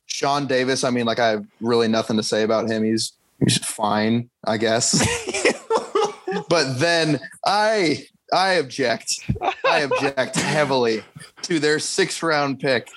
[0.05, 2.81] Shawn Davis, I mean, like I have really nothing to say about him.
[2.81, 3.11] He's
[3.43, 5.05] he's fine, I guess.
[6.49, 9.29] but then I I object.
[9.65, 11.03] I object heavily
[11.43, 12.89] to their sixth round pick.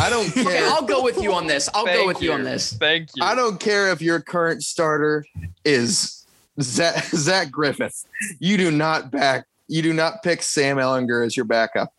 [0.00, 0.68] I don't Okay, care.
[0.68, 1.68] I'll go with you on this.
[1.74, 2.32] I'll go Thank with you.
[2.32, 2.72] on this.
[2.72, 3.22] Thank you.
[3.24, 5.24] I don't care if your current starter
[5.64, 6.26] is
[6.60, 8.04] Zach, Zach Griffith.
[8.38, 9.46] You do not back.
[9.68, 11.92] You do not pick Sam Ehlinger as your backup.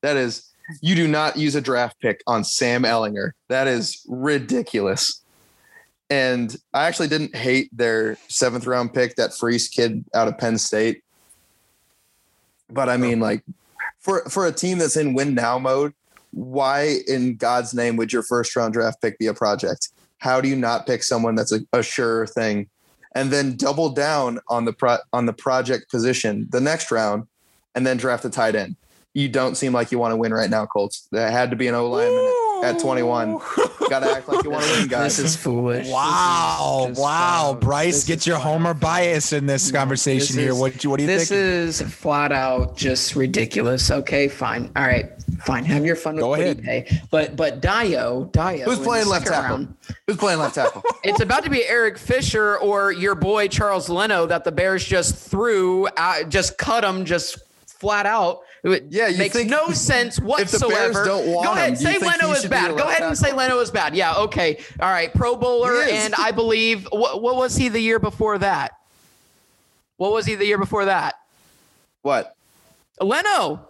[0.00, 0.48] That is,
[0.80, 3.32] you do not use a draft pick on Sam Ehlinger.
[3.48, 5.22] That is ridiculous.
[6.08, 10.56] And I actually didn't hate their seventh round pick, that Freeze kid out of Penn
[10.56, 11.02] State.
[12.70, 13.42] But I mean, like,
[13.98, 15.92] for for a team that's in win now mode,
[16.32, 19.88] why in God's name would your first round draft pick be a project?
[20.18, 22.68] How do you not pick someone that's a, a sure thing,
[23.14, 27.26] and then double down on the pro, on the project position the next round,
[27.74, 28.76] and then draft a tight end?
[29.14, 31.08] You don't seem like you want to win right now, Colts.
[31.12, 33.38] That had to be an O lineman at 21.
[33.88, 35.16] Got to act like you want to win, guys.
[35.16, 35.78] This is foolish.
[35.78, 37.54] This is Wow, just wow, foul.
[37.54, 40.52] Bryce, This get your Homer out bias in this No, conversation this here.
[40.52, 41.20] is- What, what do you think?
[41.20, 41.40] This think?
[41.40, 43.90] is flat out just ridiculous.
[43.90, 44.70] Okay, fine.
[44.76, 45.64] All right, fine.
[45.64, 46.62] Have your fun with Go ahead.
[46.62, 47.00] pay.
[47.10, 48.64] But but Dio, Dio.
[48.66, 49.56] Who's playing left tackle?
[49.58, 49.74] round,
[50.06, 50.82] Who's playing left tackle?
[51.04, 55.14] It's about to be Eric Fisher or your boy Charles Leno that the Bears just
[55.16, 58.40] threw, out, just cut him, just flat out.
[58.64, 61.04] It Yeah, you makes no sense whatsoever.
[61.04, 62.76] don't want Go ahead, him, say Leno is bad.
[62.76, 63.32] Go ahead and say?
[63.32, 63.94] Leno is bad.
[63.94, 65.12] Yeah, okay, all right.
[65.14, 68.72] Pro Bowler, and I believe what, what was he the year before that?
[69.96, 71.14] What was he the year before that?
[72.02, 72.34] What?
[73.00, 73.60] Leno.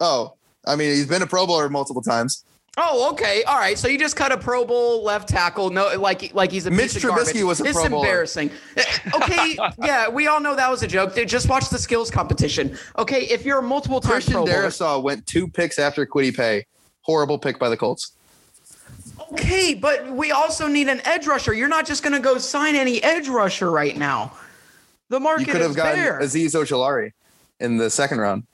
[0.00, 0.34] Oh,
[0.66, 2.44] I mean, he's been a Pro Bowler multiple times.
[2.82, 3.42] Oh, okay.
[3.44, 3.76] All right.
[3.78, 5.70] So you just cut a Pro Bowl left tackle.
[5.70, 8.06] No, like like he's a Mitch piece of Trubisky was a It's Pro Bowler.
[8.06, 8.50] embarrassing.
[8.76, 8.82] Uh,
[9.16, 9.58] Okay.
[9.78, 11.14] yeah, we all know that was a joke.
[11.14, 12.76] Dude, Just watch the skills competition.
[12.98, 14.64] Okay, if you're a multiple time Christian Pro Bowler.
[14.64, 16.66] Darrisaw went two picks after Kwity Paye.
[17.02, 18.12] Horrible pick by the Colts.
[19.32, 21.52] Okay, but we also need an edge rusher.
[21.52, 24.32] You're not just going to go sign any edge rusher right now.
[25.08, 25.54] The market is there.
[25.54, 26.20] You could have gotten there.
[26.20, 27.12] Azeez Ojulari
[27.58, 28.44] in the second round.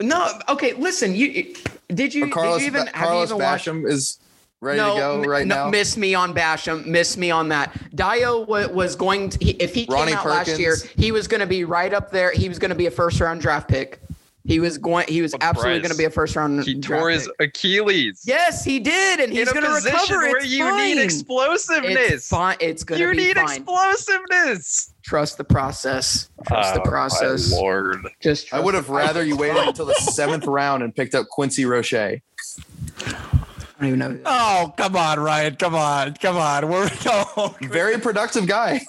[0.00, 0.72] No, okay.
[0.74, 1.54] Listen, you
[1.88, 3.66] did you Carlos, did you even Ba- have you Carlos even watched?
[3.66, 4.18] Basham is
[4.60, 5.70] ready no, to go right no, now.
[5.70, 6.86] Miss me on Basham.
[6.86, 7.94] Miss me on that.
[7.94, 11.28] Dio wa- was going to he, if he came Ronnie out last year, he was
[11.28, 12.32] going to be right up there.
[12.32, 14.00] He was going to be a first round draft pick.
[14.44, 15.06] He was going.
[15.06, 16.64] He was With absolutely going to be a first round.
[16.64, 17.50] He tore his pick.
[17.50, 18.22] Achilles.
[18.24, 20.18] Yes, he did, and he's going to position recover.
[20.18, 20.76] where It's you fine.
[20.96, 22.10] need explosiveness.
[22.10, 22.56] It's fine.
[22.58, 23.56] It's going to You need fine.
[23.58, 24.94] explosiveness.
[25.02, 26.30] Trust the process.
[26.46, 27.52] Trust the Oh, my process.
[27.52, 28.06] Lord.
[28.20, 31.66] Just I would have rather you waited until the seventh round and picked up Quincy
[31.66, 31.92] Roche.
[31.92, 32.20] I
[33.78, 34.18] don't even know.
[34.24, 35.56] Oh, come on, Ryan.
[35.56, 36.14] Come on.
[36.14, 36.68] Come on.
[36.68, 37.54] Where we go?
[37.62, 38.80] Very productive guy.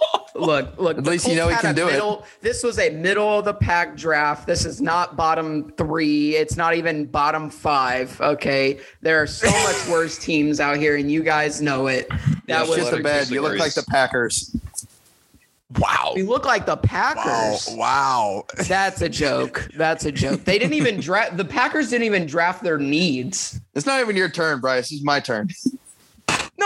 [0.34, 0.96] Look, look.
[0.98, 2.24] At least you know he Colts can had a do it.
[2.42, 4.46] This was a middle of the pack draft.
[4.46, 6.36] This is not bottom three.
[6.36, 8.20] It's not even bottom five.
[8.20, 12.06] Okay, there are so much worse teams out here, and you guys know it.
[12.10, 12.78] Yeah, That was.
[12.78, 13.30] shit the bed.
[13.30, 14.54] You look like the Packers.
[15.76, 16.12] Wow.
[16.14, 16.82] We look like the Wow.
[16.82, 17.68] Packers.
[17.76, 18.44] Wow.
[18.68, 19.68] That's a joke.
[19.76, 20.44] That's a joke.
[20.44, 21.36] They didn't even draft.
[21.36, 23.60] The Packers didn't even draft their needs.
[23.74, 24.90] It's not even your turn, Bryce.
[24.92, 25.48] It's my turn.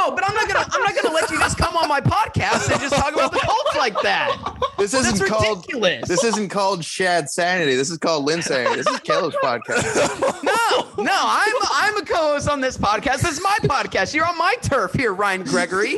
[0.02, 0.66] No, but I'm not gonna.
[0.70, 3.38] I'm not gonna let you just come on my podcast and just talk about the
[3.38, 4.36] Colts like that.
[4.78, 5.58] This isn't called.
[5.58, 6.08] ridiculous.
[6.08, 7.76] This isn't called Shad Sanity.
[7.76, 8.76] This is called LynnSanity.
[8.76, 10.38] This is Caleb's podcast.
[10.62, 13.20] No, no, I'm I'm a co-host on this podcast.
[13.22, 14.14] This is my podcast.
[14.14, 15.96] You're on my turf here, Ryan Gregory,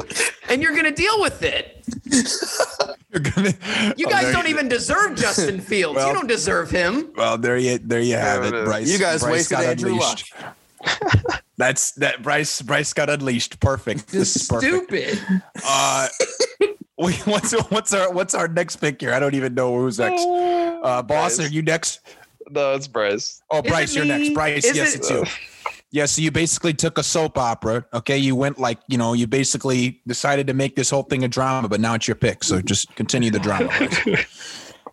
[0.48, 1.82] and you're gonna deal with it.
[3.10, 3.54] You're gonna,
[3.96, 5.96] You Oh, guys there don't even deserve Justin Fields.
[5.96, 7.10] Well- you don't deserve him.
[7.16, 8.68] Well, there you there you have There it it, is.
[8.68, 8.92] Bryce.
[8.92, 10.34] You guys Bryce wasted got Andrew unleashed.
[11.56, 13.60] That's that Bryce Bryce got unleashed.
[13.60, 14.08] Perfect.
[14.08, 14.74] This is perfect.
[14.90, 15.18] Stupid.
[15.66, 16.08] Uh,
[16.98, 19.12] wait, what's what's our what's our next pick here?
[19.12, 20.22] I don't even know who's next.
[20.24, 21.40] Uh, boss, Bryce.
[21.40, 22.00] are you next?
[22.50, 23.42] No, it's Bryce.
[23.50, 24.34] Oh, Is Bryce, you're next.
[24.34, 25.24] Bryce, Is yes, it- it's you.
[25.90, 27.86] Yeah, so you basically took a soap opera.
[27.94, 31.28] Okay, you went like you know, you basically decided to make this whole thing a
[31.28, 32.42] drama, but now it's your pick.
[32.42, 33.70] So just continue the drama.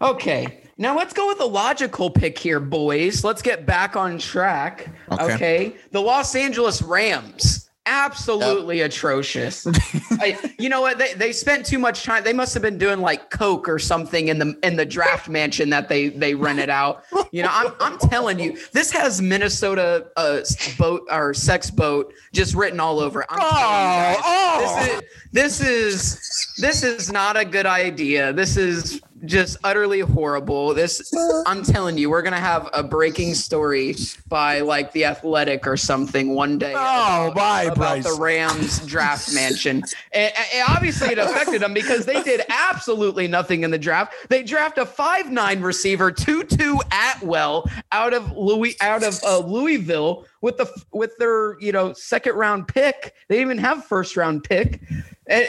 [0.01, 0.63] Okay.
[0.81, 3.23] Now let's go with a logical pick here, boys.
[3.23, 4.89] Let's get back on track.
[5.11, 5.33] Okay.
[5.35, 5.75] Okay.
[5.91, 7.69] The Los Angeles Rams.
[7.85, 9.67] Absolutely atrocious.
[10.11, 10.97] I, you know what?
[10.97, 12.23] They, they spent too much time.
[12.23, 15.69] They must have been doing like coke or something in the in the draft mansion
[15.69, 17.03] that they they rented out.
[17.31, 20.41] You know, I'm I'm telling you, this has Minnesota uh,
[20.79, 23.21] boat or sex boat just written all over.
[23.21, 23.27] it.
[23.29, 25.01] I'm you guys, oh.
[25.31, 28.33] this is this is this is not a good idea.
[28.33, 30.73] This is just utterly horrible.
[30.73, 31.13] This
[31.45, 33.95] I'm telling you, we're gonna have a breaking story
[34.27, 36.73] by like the Athletic or something one day.
[36.75, 38.03] Oh, about- bye, about Bryce.
[38.03, 39.83] the Rams draft mansion.
[40.11, 44.13] And, and obviously, it affected them because they did absolutely nothing in the draft.
[44.29, 50.25] They draft a five nine receiver, Tutu Atwell, out of Louis out of uh, Louisville
[50.41, 53.13] with the with their you know second round pick.
[53.27, 54.81] They didn't even have first round pick.
[55.27, 55.47] And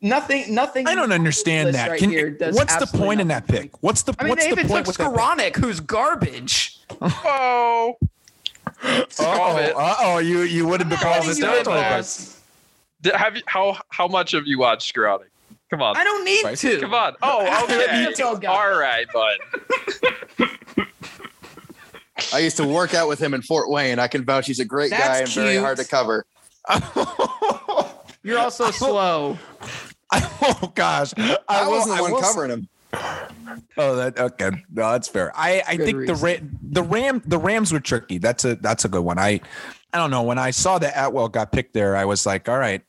[0.00, 0.86] nothing, nothing.
[0.86, 1.90] I don't understand that.
[1.90, 3.82] right Can, here does what's the absolutely point in that pick?
[3.82, 5.14] What's the I mean, what's they the even point took with that?
[5.14, 6.78] Skowronek, who's garbage.
[7.00, 7.96] Oh,
[8.82, 11.80] Oh, uh oh, you you wouldn't be How calling do this you do it, territory,
[11.80, 12.18] Bryce.
[12.18, 12.40] boss?
[13.02, 15.26] Did- have you how how much have you watched Scrouting?
[15.70, 16.80] Come on, I don't need Bryce, to.
[16.80, 17.14] come on.
[17.22, 18.46] Oh, okay.
[18.46, 19.38] All right, bud.
[22.32, 23.98] I used to work out with him in Fort Wayne.
[23.98, 26.24] I can vouch he's a great That's guy and very hard to cover.
[28.22, 29.38] You're also slow.
[30.42, 32.68] oh gosh, I, I, wasn't I the one covering him.
[33.76, 34.50] Oh, that okay.
[34.72, 35.32] No, that's fair.
[35.36, 36.50] I I Good think the reason.
[36.52, 38.18] Ra- the Ram the Rams were tricky.
[38.18, 39.18] That's a that's a good one.
[39.18, 39.40] I
[39.92, 42.58] I don't know when I saw that Atwell got picked there, I was like, all
[42.58, 42.82] right,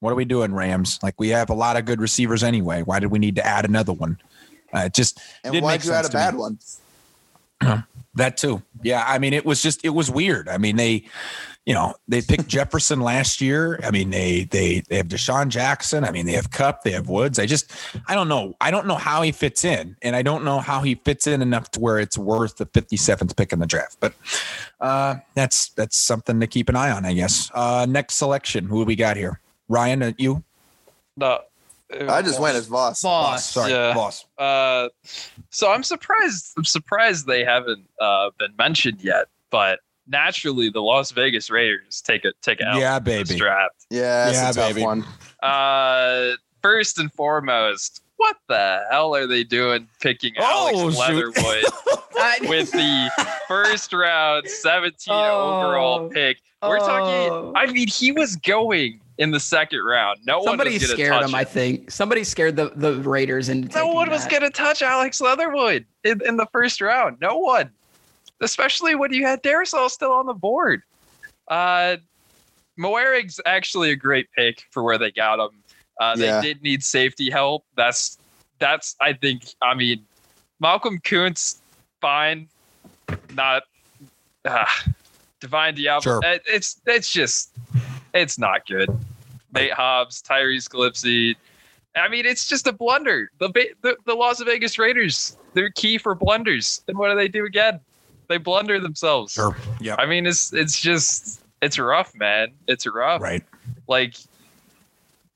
[0.00, 0.98] what are we doing, Rams?
[1.02, 2.82] Like we have a lot of good receivers anyway.
[2.82, 4.18] Why did we need to add another one?
[4.74, 6.20] Uh, it just And why'd make you add a to me.
[6.20, 6.58] bad one?
[8.18, 8.62] That too.
[8.82, 9.04] Yeah.
[9.06, 10.48] I mean, it was just it was weird.
[10.48, 11.04] I mean, they,
[11.64, 13.78] you know, they picked Jefferson last year.
[13.84, 16.04] I mean, they they they have DeSean Jackson.
[16.04, 17.38] I mean, they have Kupp, they have Woods.
[17.38, 17.70] I just
[18.08, 18.56] I don't know.
[18.60, 21.42] I don't know how he fits in, and I don't know how he fits in
[21.42, 23.98] enough to where it's worth the 57th pick in the draft.
[24.00, 24.14] But
[24.80, 27.52] uh that's that's something to keep an eye on, I guess.
[27.54, 29.40] Uh next selection, who we got here?
[29.68, 30.42] Ryan, uh, you?
[31.16, 31.40] No,
[32.08, 33.02] I just went as Voss.
[33.02, 33.50] Boss.
[33.50, 33.94] Sorry, Yeah.
[33.94, 34.26] boss.
[34.36, 34.88] Uh,
[35.50, 36.52] so I'm surprised.
[36.56, 39.26] I'm surprised they haven't uh, been mentioned yet.
[39.50, 43.38] But naturally, the Las Vegas Raiders take a take a L Yeah, in this baby.
[43.38, 43.86] draft.
[43.90, 44.82] Yeah, that's Yeah, a tough baby.
[44.84, 45.04] one.
[45.42, 46.32] Uh,
[46.62, 51.00] first and foremost, what the hell are they doing picking Oh, Alex shoot.
[51.00, 51.64] Leatherwood
[52.20, 55.60] I- with the first round 17 Oh.
[55.62, 56.38] overall pick?
[56.62, 56.86] We're Oh.
[56.86, 57.52] talking.
[57.56, 60.20] I mean, he was going in the second round.
[60.24, 61.90] No Somebody one was scared touch him, I think.
[61.90, 64.30] Somebody scared the, the Raiders and No taking one was that.
[64.30, 67.18] going to touch Alex Leatherwood in, in the first round.
[67.20, 67.70] No one,
[68.40, 70.82] especially when you had Darrisaw still on the board.
[71.48, 71.96] Uh,
[72.78, 75.50] Moehrig's actually a great pick for where they got him.
[76.00, 76.40] Uh, they Yeah.
[76.40, 77.64] did need safety help.
[77.76, 78.18] That's
[78.60, 79.42] that's I think.
[79.62, 80.04] I mean,
[80.60, 81.58] Malcolm Koonce,
[82.00, 82.48] fine.
[83.34, 83.64] not
[84.44, 84.64] uh,
[85.40, 86.02] Divine Deablo.
[86.02, 86.20] Sure.
[86.24, 87.50] It's it's just
[88.14, 88.88] it's not good.
[89.52, 91.36] Nate Hobbs, Tyrese Gillespie.
[91.96, 93.30] I mean, it's just a blunder.
[93.38, 93.48] The,
[93.82, 96.82] the the Las Vegas Raiders, they're key for blunders.
[96.86, 97.80] And what do they do again?
[98.28, 99.32] They blunder themselves.
[99.32, 99.56] Sure.
[99.80, 99.96] Yeah.
[99.98, 102.52] I mean, it's it's just it's rough, man.
[102.66, 103.22] It's rough.
[103.22, 103.42] Right.
[103.88, 104.14] Like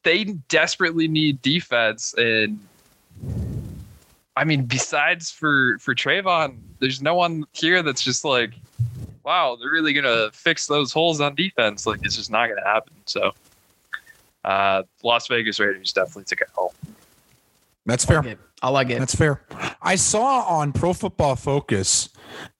[0.03, 2.61] they desperately need defense, and
[4.37, 8.53] I mean, besides for for Tre'von, there's no one here that's just like,
[9.25, 11.87] wow, they're really gonna fix those holes on defense.
[11.87, 12.95] Like it's just not gonna happen.
[13.07, 13.33] So,
[14.45, 16.73] uh, Las Vegas Raiders definitely took it home.
[17.87, 18.17] That's I fair.
[18.23, 18.39] like it.
[18.63, 18.99] I like it.
[19.01, 19.43] That's fair.
[19.83, 22.09] I saw on Pro Football Focus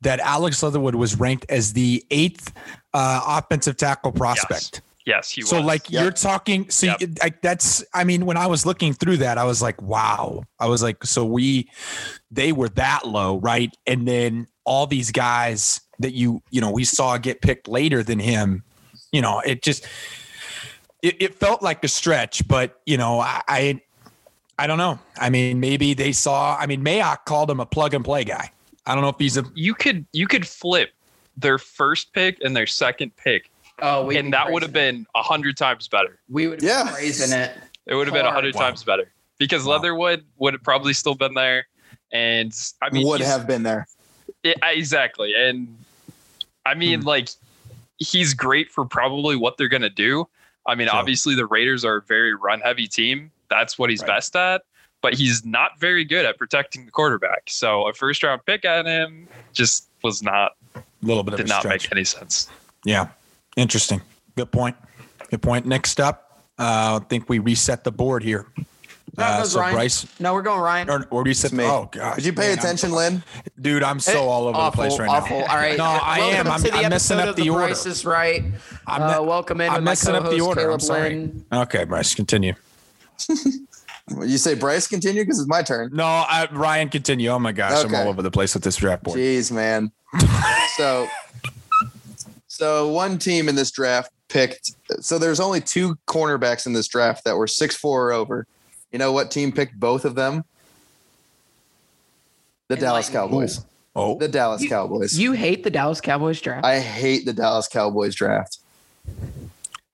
[0.01, 2.53] that Alex Leatherwood was ranked as the eighth
[2.93, 4.83] uh, offensive tackle prospect.
[5.07, 5.65] Yes, he was So, was.
[5.67, 6.03] like, Yep.
[6.03, 6.69] you're talking.
[6.71, 7.01] So, Yep.
[7.01, 7.85] you- like, that's.
[7.95, 10.43] I mean, when I was looking through that, I was like, wow.
[10.59, 11.69] I was like, so we,
[12.33, 13.73] they were that low, right?
[13.87, 18.19] And then all these guys that you, you know, we saw get picked later than
[18.19, 18.65] him.
[19.13, 19.87] You know, it just,
[21.03, 23.81] it, it felt like a stretch, but you know, I, I,
[24.59, 24.99] I don't know.
[25.19, 26.57] I mean, maybe they saw.
[26.57, 28.51] I mean, Mayock called him a plug and play guy.
[28.87, 29.45] I don't know if he's a.
[29.55, 30.91] you could you could flip
[31.37, 33.51] their first pick and their second pick,
[33.81, 36.19] oh, we and that would have been a hundred times better.
[36.29, 36.85] we would have Yeah.
[36.85, 37.57] been praising it.
[37.87, 38.63] It would have been a hundred Wow.
[38.63, 39.73] times better because Wow.
[39.75, 41.67] Leatherwood would have probably still been there,
[42.13, 43.87] and I mean would have been there.
[44.45, 45.35] Yeah, exactly.
[45.35, 45.77] And
[46.67, 47.07] I mean, Hmm.
[47.09, 47.29] like,
[47.99, 50.29] he's great for probably what they're going to do.
[50.67, 50.97] I mean, Sure.
[50.97, 53.31] obviously, the Raiders are a very run heavy team.
[53.51, 54.09] That's what he's Right.
[54.09, 54.63] best at.
[55.01, 57.43] But he's not very good at protecting the quarterback.
[57.49, 61.49] So a first round pick at him just was not, a little bit of did
[61.49, 61.85] not stretch.
[61.87, 62.49] make any sense.
[62.85, 63.09] Yeah.
[63.57, 64.01] Interesting.
[64.37, 64.77] Good point.
[65.31, 65.67] Good point.
[65.67, 68.47] Next up, uh, I think we reset the board here.
[69.19, 69.75] No, Uh, so Ryan.
[69.75, 70.89] Bryce, No, we're going Ryan.
[70.89, 71.65] or, or you It's me.
[71.65, 72.17] Oh gosh.
[72.17, 73.25] Did you pay man, attention, I'm, Lynn?
[73.61, 73.83] dude?
[73.83, 75.41] I'm so all over awful, the place right awful.
[75.41, 75.47] now.
[75.49, 75.77] All right.
[75.77, 76.47] No, I welcome am.
[76.49, 77.65] I'm- to the I'm messing episode up of the order.
[77.67, 78.43] Price is Right.
[78.87, 80.71] I'm uh, welcome in I'm with my messing up the co-host, order.
[80.71, 81.11] I'm sorry.
[81.11, 81.45] Lynn.
[81.53, 82.55] Okay, Bryce, continue.
[84.21, 85.91] You say Bryce continue because it's my turn.
[85.93, 87.29] No, I, Ryan, continue.
[87.31, 89.17] Oh my gosh, I'm all over the place with this draft board.
[89.19, 89.93] Jeez, man.
[90.77, 91.07] so,
[92.49, 94.73] so one team in this draft picked.
[95.01, 98.47] So there's only two cornerbacks in this draft that were six four or over.
[98.93, 100.45] You know what team picked both of them?
[102.69, 103.37] The Dallas Enlighten me.
[103.39, 103.65] Cowboys.
[103.95, 105.19] Oh, The Dallas You- Cowboys.
[105.19, 106.65] You hate the Dallas Cowboys draft.
[106.65, 108.59] I hate the Dallas Cowboys draft.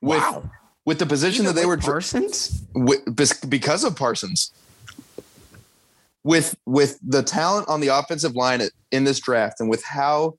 [0.00, 0.48] With wow.
[0.84, 2.62] with the position that they were Parsons.
[2.74, 3.00] with,
[3.48, 4.52] because of Parsons.
[6.22, 8.60] With with the talent on the offensive line
[8.92, 10.36] in this draft, and with how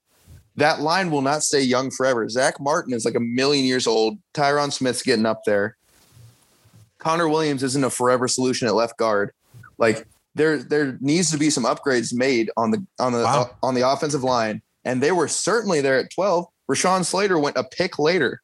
[0.55, 2.30] that line will not stay young forever.
[2.30, 4.18] Zack Martin is like a million years old.
[4.34, 5.76] Tyron Smith's getting up there.
[7.00, 9.32] Connor Williams isn't a forever solution at left guard.
[9.78, 13.52] Like there there needs to be some upgrades made on the on the Wow.
[13.64, 16.45] on the offensive line, and they were certainly there at twelve.
[16.70, 18.41] Rashawn Slater went a pick later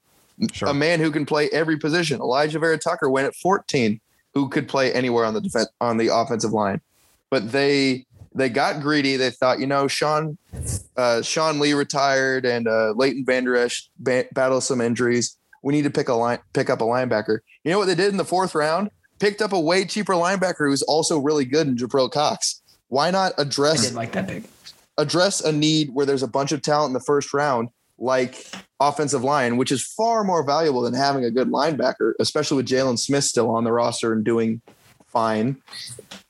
[0.52, 0.68] Sure.
[0.70, 2.20] a man who can play every position.
[2.20, 4.02] Alijah Vera-Tucker went at 14,
[4.34, 6.82] who could play anywhere on the defense on the offensive line.
[7.30, 9.16] But they they got greedy.
[9.16, 10.38] They thought, you know, Sean
[10.98, 15.38] uh, Sean Lee retired and uh, Leighton Vander Esch ba- battled some injuries.
[15.66, 17.40] We need to pick a line, pick up a linebacker.
[17.64, 18.92] You know what they did in the fourth round?
[19.18, 22.62] Picked up a way cheaper linebacker who's also really good in Jabril Cox.
[22.90, 24.44] Why not address did like that pick.
[25.00, 28.48] address a need where there's a bunch of talent in the first round, like
[28.80, 33.00] offensive line, which is far more valuable than having a good linebacker, especially with Jaylon
[33.00, 34.62] Smith still on the roster and doing
[35.08, 35.58] fine.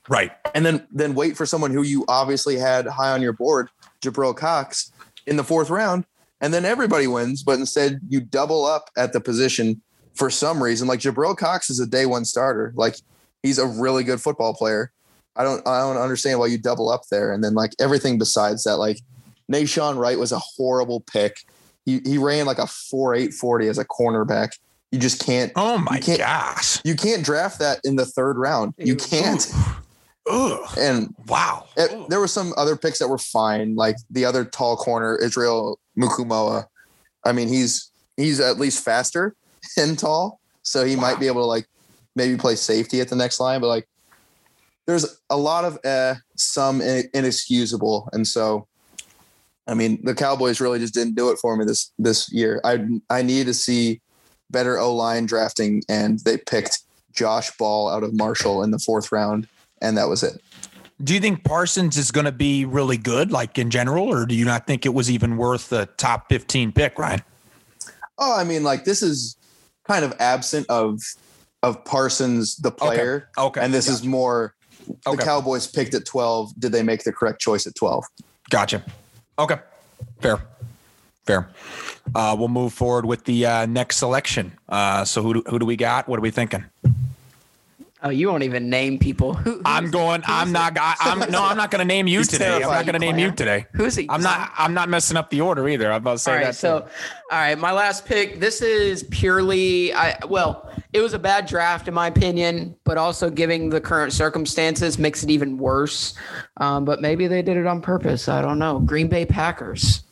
[0.08, 0.32] Right.
[0.54, 3.68] And then then wait for someone who you obviously had high on your board,
[4.02, 4.94] Jabril Cox,
[5.28, 6.06] in the fourth round,
[6.42, 7.44] and then everybody wins.
[7.44, 9.82] But instead, you double up at the position
[10.14, 10.88] for some reason.
[10.88, 12.74] Like Jabril Cox is a day one starter.
[12.76, 12.96] Like
[13.44, 14.92] he's a really good football player.
[15.36, 17.34] I don't I don't understand why you double up there.
[17.34, 19.00] And then like everything besides that, like
[19.52, 21.38] Nahshon Wright was a horrible pick.
[21.86, 24.58] He he ran like a four eight forty as a cornerback.
[24.92, 26.80] You just can't Oh my You can't- gosh.
[26.86, 28.74] you can't draft that in the third round.
[28.78, 29.46] You can't.
[30.28, 30.78] Ugh.
[30.78, 31.68] And Wow.
[31.78, 35.80] it, there were some other picks that were fine, like the other tall corner, Israel
[35.98, 36.66] Mukuamu.
[37.24, 39.36] I mean, he's he's at least faster
[39.78, 41.68] and tall, so he might be able to like
[42.16, 43.62] maybe play safety at the next line.
[43.62, 43.88] But like,
[44.86, 48.68] there's a lot of uh, some in- inexcusable, and so
[49.68, 52.62] I mean, the Cowboys really just didn't do it for me this this year.
[52.64, 54.02] I I need to see
[54.52, 56.80] better O line drafting, and they picked
[57.14, 59.48] Josh Ball out of Marshall in the fourth round,
[59.82, 60.42] and that was it.
[61.04, 64.34] Do you think Parsons is going to be really good, like in general, or do
[64.34, 67.22] you not think it was even worth the top 15 pick, Ryan?
[68.18, 69.36] Oh, I mean, like this is
[69.88, 71.02] kind of absent of
[71.64, 73.60] of Parsons, the player, Okay.
[73.60, 74.54] and this is more
[74.88, 75.24] the Okay.
[75.24, 76.52] Cowboys picked at twelve.
[76.60, 78.06] Did they make the correct choice at twelve?
[78.50, 78.84] Gotcha.
[79.40, 79.58] Okay.
[80.22, 80.40] Fair.
[81.26, 81.50] Fair.
[82.14, 84.54] Uh, we'll move forward with the uh, next selection.
[84.70, 86.08] Uh, so who do, who do we got?
[86.08, 86.64] What are we thinking?
[88.06, 89.34] Oh, you won't even name people.
[89.34, 90.22] Who, I'm going.
[90.28, 90.78] I'm not.
[90.80, 91.44] I, I'm no.
[91.44, 92.54] I'm not going to name you He's today.
[92.54, 93.66] I'm not going to name you today.
[93.74, 94.06] Who's he?
[94.08, 94.52] I'm not.
[94.56, 95.92] I'm not messing up the order either.
[95.92, 96.38] I'm about to say that.
[96.38, 96.56] All right, that.
[96.56, 96.86] so too.
[97.32, 98.40] all right, my last pick.
[98.40, 103.30] This is purely, I well, it was a bad draft in my opinion, but also
[103.30, 106.14] giving the current circumstances makes it even worse.
[106.56, 108.30] Um, but maybe they did it on purpose.
[108.30, 108.80] I don't know.
[108.80, 110.04] Green Bay Packers,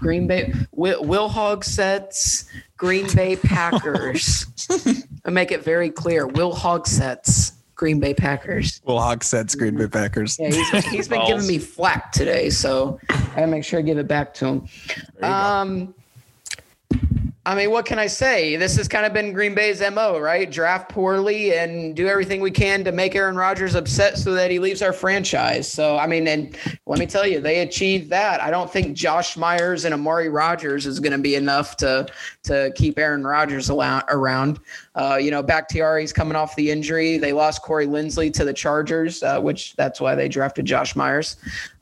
[0.00, 4.46] Green Bay Will, Will Hog sets Green Bay Packers.
[5.24, 6.26] I make it very clear.
[6.26, 8.80] Will Hog sets Green Bay Packers.
[8.84, 10.38] Will Hog said Green Bay Packers.
[10.40, 13.98] Yeah, he's, he's been giving me flack today, so I gotta make sure I give
[13.98, 14.68] it back to him.
[15.22, 15.94] Um,
[17.44, 18.54] I mean, what can I say?
[18.54, 20.48] This has kind of been Green Bay's MO, right?
[20.48, 24.60] Draft poorly and do everything we can to make Aaron Rodgers upset so that he
[24.60, 25.70] leaves our franchise.
[25.70, 28.40] So, I mean, and let me tell you, they achieved that.
[28.40, 32.06] I don't think Josh Myers and Amari Rodgers is going to be enough to
[32.44, 34.60] to keep Aaron Rodgers around.
[34.94, 37.18] Uh, you know, Bakhtiari's coming off the injury.
[37.18, 41.36] They lost Corey Linsley to the Chargers, uh, which that's why they drafted Josh Myers.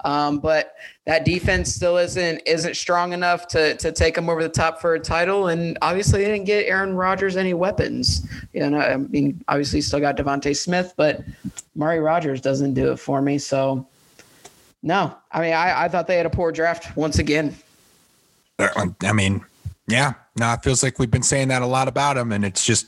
[0.04, 0.74] Um, but
[1.06, 4.94] that defense still isn't isn't strong enough to to take them over the top for
[4.94, 5.48] a title.
[5.48, 8.26] And obviously, they didn't get Aaron Rodgers any weapons.
[8.52, 11.22] You know, I mean, obviously, still got Devontae Smith, but
[11.74, 13.38] Murray Rodgers doesn't do it for me.
[13.38, 13.86] So,
[14.82, 17.56] no, I mean, I, I thought they had a poor draft once again.
[18.58, 19.44] I mean,
[19.90, 20.14] yeah.
[20.38, 22.86] No, it feels like we've been saying that a lot about him, and it's just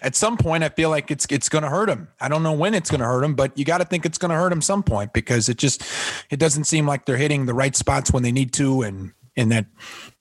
[0.00, 2.08] at some point I feel like it's it's going to hurt him.
[2.20, 4.16] I don't know when it's going to hurt him, but you got to think it's
[4.16, 5.82] going to hurt him some point because it just
[6.30, 9.52] it doesn't seem like they're hitting the right spots when they need to, and and
[9.52, 9.66] that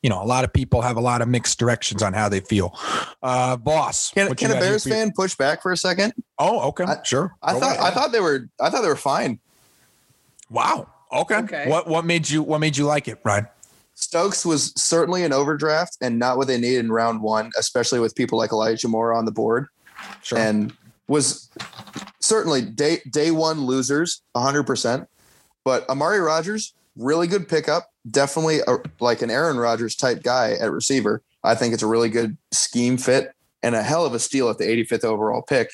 [0.01, 2.39] you know a lot of people have a lot of mixed directions on how they
[2.41, 2.77] feel.
[3.23, 6.13] Uh, boss, Can, can a Bears fan push back for a second?
[6.37, 7.35] Oh, okay, I- sure.
[7.41, 7.91] I Go thought ahead.
[7.91, 9.39] I thought they were I thought they were fine.
[10.49, 10.89] Wow.
[11.11, 11.37] Okay.
[11.37, 11.69] Okay.
[11.69, 13.47] What what made you what made you like it, Ryan?
[13.99, 18.13] Stokes was certainly an overdraft and not what they needed in round one, especially with
[18.13, 19.65] people like Elijah Moore on the board.
[20.21, 20.37] Sure.
[20.37, 20.71] And
[21.07, 21.49] was
[22.19, 25.07] certainly day day one losers, 100%.
[25.65, 27.89] But Amari Rodgers, really good pickup.
[28.09, 31.23] Definitely a, like an Aaron Rodgers type guy at receiver.
[31.43, 33.33] I think it's a really good scheme fit
[33.63, 35.71] and a hell of a steal at the 85th overall pick.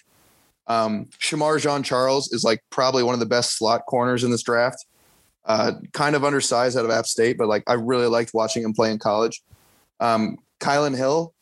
[0.67, 4.86] Um, Shemar Jean-Charles is like probably one of the best slot corners in this draft.
[5.46, 8.74] Uh, kind of undersized out of App State, but like I really liked watching him
[8.74, 9.41] play in college.
[10.00, 11.34] Um, Kylin Hill,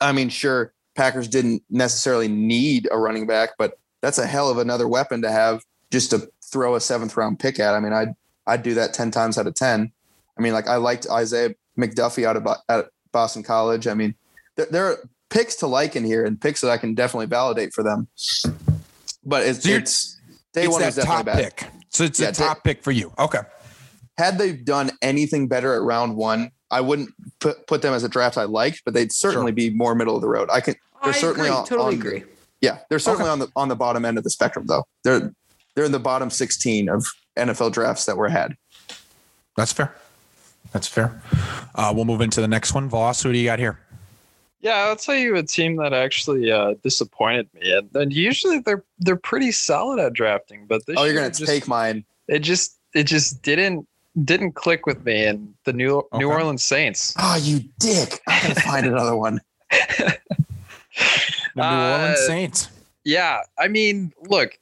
[0.00, 4.58] I mean, sure, Packers didn't necessarily need a running back, but that's a hell of
[4.58, 7.74] another weapon to have just to throw a seventh round pick at.
[7.74, 8.14] I mean, I'd
[8.46, 9.90] I'd do that ten times out of ten.
[10.38, 13.86] I mean, like I liked Isaiah McDuffie out of at Boston College.
[13.86, 14.14] I mean,
[14.56, 14.98] there, there are
[15.30, 18.08] picks to like in here and picks that I can definitely validate for them.
[19.24, 20.20] But it's you're- it's
[20.52, 21.56] day it's one was definitely top bad.
[21.56, 21.70] pick.
[21.96, 23.12] So it's Yeah, a da- top pick for you.
[23.18, 23.40] Okay.
[24.18, 28.08] had they done anything better at round one, I wouldn't put put them as a
[28.08, 30.48] draft I liked, but they'd certainly be more middle of the road.
[30.52, 32.24] I can they're I certainly agree, on, totally on- agree.
[32.60, 33.32] Yeah, they're certainly Okay.
[33.32, 34.84] on the on the bottom end of the spectrum though.
[35.04, 35.32] They're
[35.74, 38.56] they're in the bottom 16 of NFL drafts that were had.
[39.56, 39.94] That's fair.
[40.72, 41.22] That's fair.
[41.74, 42.88] Uh, we'll move into the next one.
[42.88, 43.78] Voss, who do you got here?
[44.66, 48.82] Yeah, I'll tell you a team that actually uh, disappointed me, and, and usually they're
[48.98, 52.04] they're pretty solid at drafting, but this Oh, you're gonna just, take mine.
[52.26, 53.86] it just it just didn't
[54.24, 57.14] didn't click with me, and the New New Orleans Saints.
[57.16, 58.20] Oh, you dick!
[58.26, 59.40] I gotta find another one.
[61.54, 62.68] The New Uh, Orleans Saints.
[63.04, 64.58] Yeah, I mean, look,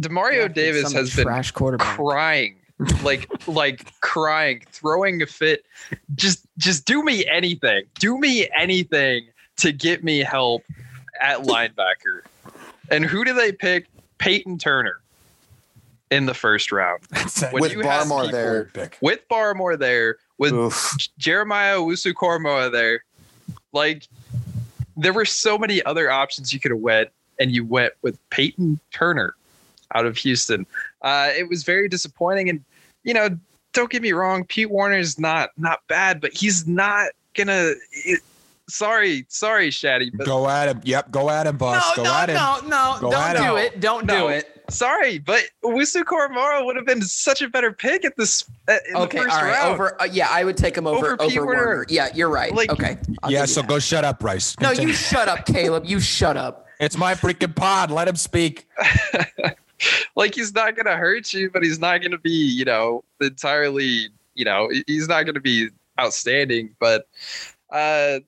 [0.00, 1.96] Demario Davis has been trash quarterback.
[1.96, 2.56] crying
[3.02, 5.64] like like crying throwing a fit
[6.14, 9.26] just just do me anything do me anything
[9.56, 10.62] to get me help
[11.20, 12.20] at linebacker
[12.90, 13.86] and who do they pick
[14.18, 15.00] Payton Turner
[16.10, 17.02] in the first round
[17.50, 18.64] when With Barmore people- there.
[18.72, 18.96] pick.
[19.00, 20.96] with barmore there with Oof.
[21.18, 23.02] jeremiah Wusu there
[23.72, 24.06] like
[24.96, 27.10] there were so many other options you could have went
[27.40, 29.34] and you went with Payton Turner
[29.94, 30.64] out of houston
[31.02, 32.48] uh, it was very disappointing.
[32.48, 32.64] And
[33.04, 33.28] you know,
[33.72, 37.72] don't get me wrong, Pete Warner is not not bad, but he's not gonna.
[37.92, 38.20] it-
[38.70, 40.80] sorry, sorry, Shaddy, but Go at him.
[40.84, 41.10] Yep.
[41.10, 41.82] Go at him, boss.
[41.96, 42.34] No, go no, at him.
[42.36, 43.56] no, no, Go don't do him.
[43.58, 43.80] it.
[43.80, 44.20] Don't No.
[44.20, 44.62] do it.
[44.68, 48.96] sorry, but Wusu Koramoah would have been such a better pick at this uh, in
[48.96, 49.52] Okay, the first right.
[49.52, 49.72] round.
[49.72, 51.64] Over, uh, yeah, I would take him over Over over, Pete Warner.
[51.64, 51.86] Warner.
[51.88, 52.54] Yeah, you're right.
[52.54, 52.98] Like- okay.
[53.22, 53.46] I'll yeah.
[53.46, 53.68] So that.
[53.70, 54.54] go shut up, Bryce.
[54.60, 55.84] No, you shut up, Caleb.
[55.86, 56.66] You shut up.
[56.78, 57.90] It's my freaking pod.
[57.90, 58.66] Let him speak.
[60.16, 64.44] like he's not gonna hurt you, but he's not gonna be, you know, entirely, you
[64.44, 65.68] know, he's not gonna be
[66.00, 66.74] outstanding.
[66.78, 67.06] But
[67.70, 68.20] uh,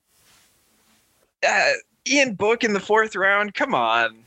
[1.47, 1.71] uh
[2.07, 4.23] Ian Book in the fourth round, come on.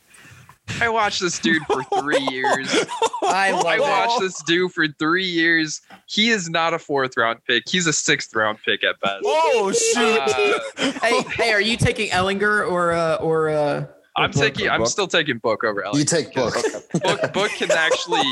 [0.80, 2.74] I watched this dude for three years.
[3.22, 5.82] I I watched this dude for three years.
[6.06, 7.64] He is not a fourth round pick.
[7.68, 9.22] He's a sixth round pick at best.
[9.24, 10.20] Oh shoot!
[10.20, 13.86] Uh, Hey, hey, are you taking Ehlinger or uh, or uh?
[14.16, 14.68] I'm taking.
[14.68, 15.98] I'm still taking Book over Elliott.
[15.98, 16.54] You take book.
[17.02, 18.22] Book, Book can actually.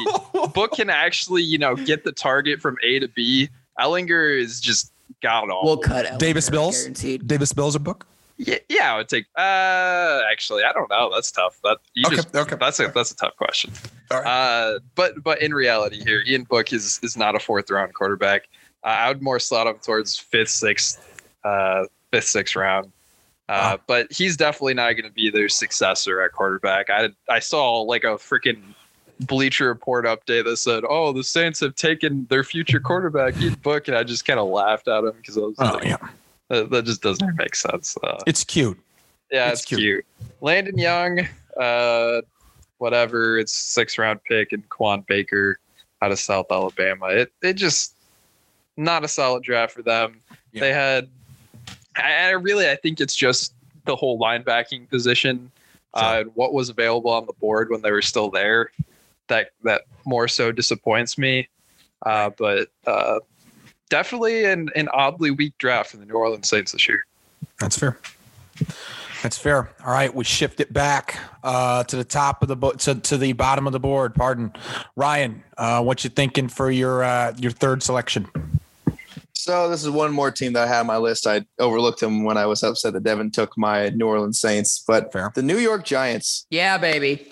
[0.55, 3.49] Book can actually, you know, get the target from A to B.
[3.81, 5.63] Ehlinger is just god awful.
[5.65, 6.79] We'll cut Ehlinger, Davis Mills?
[6.81, 7.27] guaranteed.
[7.27, 8.07] Davis Mills a book.
[8.39, 9.27] yeah, yeah, I would take.
[9.37, 11.11] Uh, actually, I don't know.
[11.13, 11.59] That's tough.
[11.65, 12.35] That you Okay, just.
[12.35, 12.57] okay.
[12.61, 13.73] That's a that's a tough question.
[14.11, 14.27] All right.
[14.27, 18.49] Uh, but but in reality, here Ian Book is is not a fourth round quarterback.
[18.85, 22.93] Uh, I would more slot him towards fifth, sixth, uh, fifth, sixth round.
[23.53, 23.81] Uh, Wow.
[23.87, 26.89] But he's definitely not going to be their successor at quarterback.
[26.91, 28.63] I I saw like a freaking
[29.21, 33.89] Bleacher Report update that said, "Oh, the Saints have taken their future quarterback Ian Book,"
[33.89, 35.97] and I just kind of laughed at him because I was Oh like, yeah,
[36.49, 37.97] that, that just doesn't make sense.
[38.03, 38.79] Uh, it's cute.
[39.31, 39.81] yeah, It's it's, cute.
[39.81, 40.07] cute.
[40.41, 41.21] Landon Young,
[41.61, 42.23] uh,
[42.79, 43.39] whatever.
[43.39, 45.59] It's six round pick and Kawaan Baker
[46.01, 47.07] out of South Alabama.
[47.09, 47.95] It it just
[48.77, 50.21] not a solid draft for them.
[50.53, 50.61] Yeah.
[50.61, 51.09] They had,
[51.97, 55.51] I, I really I think it's just the whole linebacking position
[55.95, 58.71] uh, and what was available on the board when they were still there.
[59.29, 61.49] That that more so disappoints me.
[62.05, 63.21] Uh, but uh,
[63.89, 67.07] definitely an, an oddly weak draft for the New Orleans Saints this year.
[67.61, 67.99] That's fair.
[69.23, 69.71] That's fair.
[69.85, 73.17] All right, we shift it back uh, to the top of the bo- to, to
[73.17, 74.17] the bottom of the board.
[74.17, 74.53] Pardon,
[74.97, 75.45] Ryan.
[75.57, 78.29] Uh, what you thinking for your uh, your third selection?
[79.43, 81.27] So this is one more team that I had on my list.
[81.27, 85.13] I overlooked them when I was upset that Devin took my New Orleans Saints, but
[85.13, 85.33] Fair.
[85.35, 87.27] the New York Giants Yeah, baby.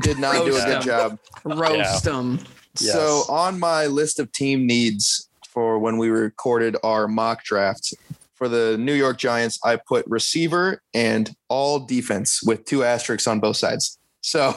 [0.00, 1.18] did not do a good job.
[1.42, 2.38] Roast them.
[2.78, 2.92] Yes.
[2.92, 7.94] So on my list of team needs for when we recorded our mock draft
[8.36, 13.40] for the New York Giants, I put receiver and all defense with two asterisks on
[13.40, 13.98] both sides.
[14.20, 14.54] So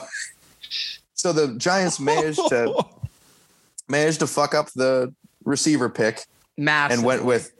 [1.14, 2.84] so the Giants managed to
[3.88, 5.12] managed to fuck up the
[5.44, 6.24] receiver pick
[6.56, 6.98] Massive.
[6.98, 7.52] and went with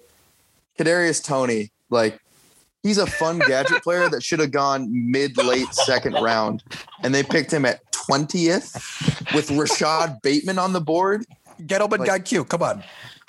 [0.78, 1.70] Kadarius Toney.
[1.90, 2.20] Like
[2.82, 6.62] he's a fun gadget player that should have gone mid late second round,
[7.02, 8.72] and they picked him at twentieth
[9.34, 11.24] with Rashod Bateman on the board.
[11.62, 12.48] Gettleman Like- got cute.
[12.48, 12.82] Come on.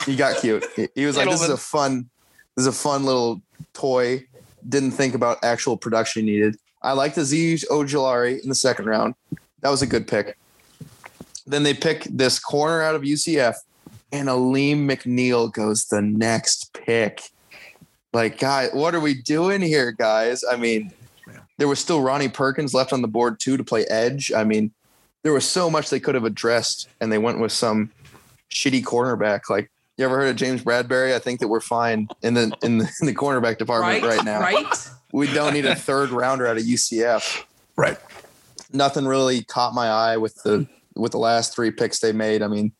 [0.05, 0.65] He got cute.
[0.75, 2.09] He, he was like, "This is a fun,
[2.55, 3.41] this is a fun little
[3.73, 4.25] toy."
[4.67, 6.57] Didn't think about actual production needed.
[6.81, 9.13] I liked Azeez Ojulari in the second round.
[9.61, 10.37] That was a good pick.
[11.47, 13.53] Then they pick this corner out of UCF,
[14.15, 17.21] and Alim McNeill goes the next pick.
[18.13, 20.43] Like, guy, what are we doing here, guys?
[20.49, 20.93] I mean,
[21.57, 24.31] there was still Ronnie Perkins left on the board too to play edge.
[24.31, 24.71] I mean,
[25.23, 27.91] there was so much they could have addressed, and they went with some
[28.49, 29.49] shitty cornerback.
[29.49, 31.13] Like, you ever heard of James Bradberry?
[31.13, 34.25] I think that we're fine in the in the, in the cornerback department right, right,
[34.25, 34.39] now.
[34.39, 34.89] Right.
[35.11, 37.43] We don't need a third rounder out of UCF.
[37.75, 37.97] Right.
[38.71, 42.41] Nothing really caught my eye with the with the last three picks they made.
[42.41, 42.71] I mean,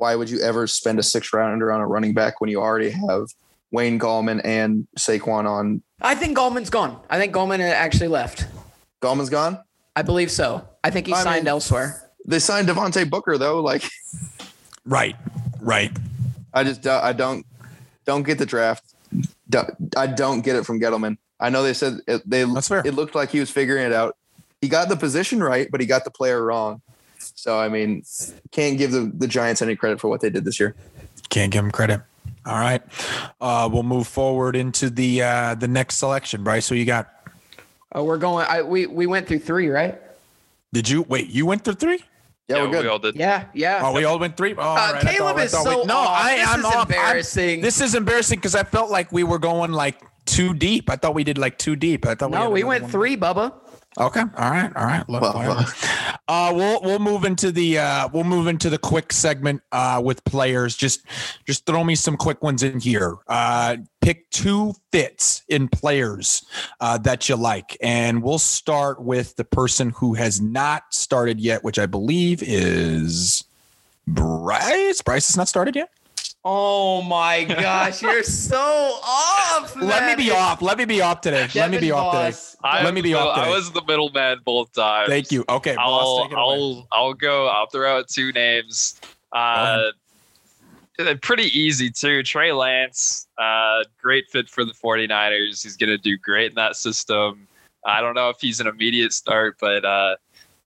[0.00, 2.88] why would you ever spend a six rounder on a running back when you already
[2.88, 3.26] have
[3.70, 5.82] Wayne Gallman and Saquon on?
[6.00, 6.98] I think Gallman's gone.
[7.10, 8.46] I think Gallman actually left.
[9.02, 9.58] Gallman's gone.
[9.94, 10.66] I believe so.
[10.82, 12.06] I think he I signed mean- elsewhere.
[12.26, 13.60] They signed Devontae Booker though.
[13.60, 13.82] Like,
[14.86, 15.16] Right.
[15.60, 15.90] Right.
[16.54, 17.44] I just I don't
[18.06, 18.94] don't get the draft.
[19.96, 21.18] I don't get it from Gettleman.
[21.38, 22.82] I know they said it, they That's fair.
[22.86, 24.16] it looked like he was figuring it out.
[24.62, 26.80] He got the position right, but he got the player wrong.
[27.20, 28.02] So I mean,
[28.50, 30.74] can't give the, the Giants any credit for what they did this year.
[31.28, 32.00] Can't give them credit.
[32.46, 32.82] All right.
[33.40, 36.42] Uh, we'll move forward into the uh, the next selection.
[36.42, 37.08] Bryce, who you got?
[37.92, 38.46] Oh, we're going.
[38.48, 40.00] I we we went through three, right?
[40.72, 41.28] Did you wait?
[41.28, 42.02] You went through three?
[42.48, 42.82] Yeah, we're good.
[42.84, 43.14] we all did.
[43.16, 43.80] Yeah, yeah.
[43.84, 44.54] Oh, we all went three.
[44.56, 45.04] Oh, all uh, right.
[45.06, 45.96] I Caleb thought- I is we- so no.
[45.98, 46.08] off.
[46.24, 46.74] I, this I'm is off.
[46.74, 47.60] I'm- embarrassing.
[47.60, 50.90] this is embarrassing because I felt like we were going like too deep.
[50.90, 52.06] I thought we did like too deep.
[52.06, 52.90] I thought no, had we went one.
[52.92, 53.52] three, Bubba.
[53.98, 54.20] Okay.
[54.20, 54.70] All right.
[54.76, 55.06] All right.
[55.08, 55.72] Look, Well, whatever.
[56.28, 60.24] uh, we'll we'll move into the uh, we'll move into the quick segment uh, with
[60.24, 60.76] players.
[60.76, 61.00] Just
[61.44, 63.16] just throw me some quick ones in here.
[63.26, 66.46] Uh, pick two fits in players
[66.80, 71.64] uh, that you like, and we'll start with the person who has not started yet,
[71.64, 73.42] which I believe is
[74.06, 75.02] Bryce.
[75.02, 75.90] Bryce has not started yet.
[76.44, 79.76] Oh my gosh, you're so off.
[79.76, 80.62] Let me be off.
[80.62, 81.42] Let me be off today.
[81.54, 82.30] Let me Devin be off today.
[82.30, 82.56] Voss.
[82.62, 85.08] I Let me be was, off I was the middleman both times.
[85.08, 85.44] Thank you.
[85.48, 86.36] Okay, I'll take.
[86.36, 87.48] I'll I'll go.
[87.48, 89.00] I'll throw out two names.
[89.32, 89.90] Uh,
[90.96, 92.22] they're pretty easy too.
[92.22, 95.62] Trey Lance, uh, great fit for the 49ers.
[95.62, 97.46] He's gonna do great in that system.
[97.84, 100.16] I don't know if he's an immediate start, but uh,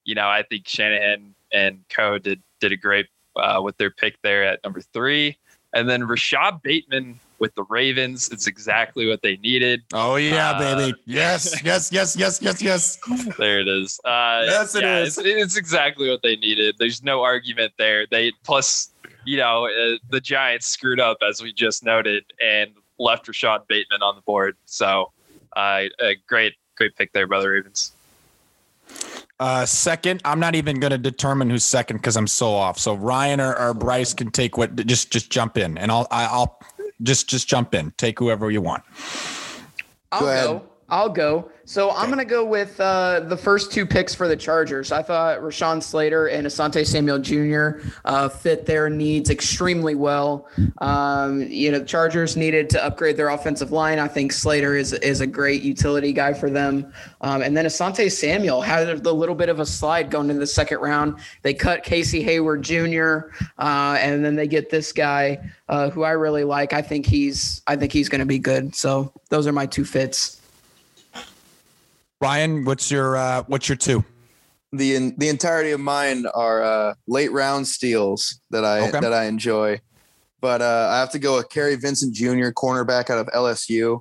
[0.04, 3.06] you know, I think Shanahan and Co did did a great
[3.36, 5.36] uh, with their pick there at number three.
[5.74, 8.30] And then Rashod Bateman with the Ravens.
[8.30, 9.82] It's exactly what they needed.
[9.92, 10.98] Oh yeah, Uh, baby.
[11.04, 12.98] Yes, yes, yes, yes, yes, yes.
[13.36, 14.00] There it is.
[14.04, 15.18] Uh, Yes, it yeah, is.
[15.18, 16.76] It's, it's exactly what they needed.
[16.78, 18.06] There's no argument there.
[18.10, 18.92] They plus,
[19.24, 24.00] you know, uh, the Giants screwed up as we just noted and left Rashod Bateman
[24.02, 24.56] on the board.
[24.66, 25.12] So,
[25.56, 27.94] uh, a great, great pick there by the Ravens.
[29.40, 32.78] Uh, second, I'm not even going to determine who's second because I'm so off.
[32.78, 34.76] So Ryan or, or Bryce can take what.
[34.86, 36.58] Just just jump in, and I'll I- I'll
[37.02, 37.92] just just jump in.
[37.96, 38.84] Take whoever you want.
[40.12, 40.44] I'll Go ahead.
[40.46, 40.62] go.
[40.94, 41.50] I'll go.
[41.64, 44.92] So I'm gonna go with uh, the first two picks for the Chargers.
[44.92, 47.84] I thought Rashawn Slater and Asante Samuel Jr.
[48.04, 50.46] Uh, fit their needs extremely well.
[50.78, 53.98] Um, you know, the Chargers needed to upgrade their offensive line.
[53.98, 56.92] I think Slater is is a great utility guy for them.
[57.22, 60.46] Um, and then Asante Samuel had a little bit of a slide going into the
[60.46, 61.18] second round.
[61.42, 63.30] They cut Casey Hayward Jr.
[63.58, 66.72] Uh, and then they get this guy uh, who I really like.
[66.72, 68.76] I think he's I think he's going to be good.
[68.76, 70.40] So those are my two fits.
[72.24, 74.02] Ryan, what's your uh, what's your two?
[74.72, 79.00] the in, the entirety of mine are uh, late round steals that I Okay.
[79.00, 79.80] that I enjoy.
[80.40, 84.00] But uh, I have to go with Kary Vincent Jr., cornerback out of LSU.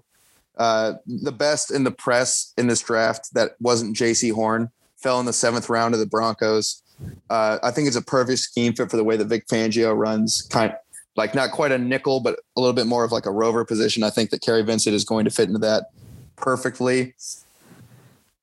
[0.57, 5.25] Uh, the best in the press in this draft that wasn't Jaycee Horn fell in
[5.25, 6.81] the seventh round of the Broncos.
[7.29, 10.43] Uh, I think it's a perfect scheme fit for the way that Vic Fangio runs,
[10.43, 10.77] kind of,
[11.17, 14.01] like not quite a nickel, but a little bit more of like a rover position.
[14.03, 15.87] I think that Kerry Vincent is going to fit into that
[16.35, 17.15] perfectly.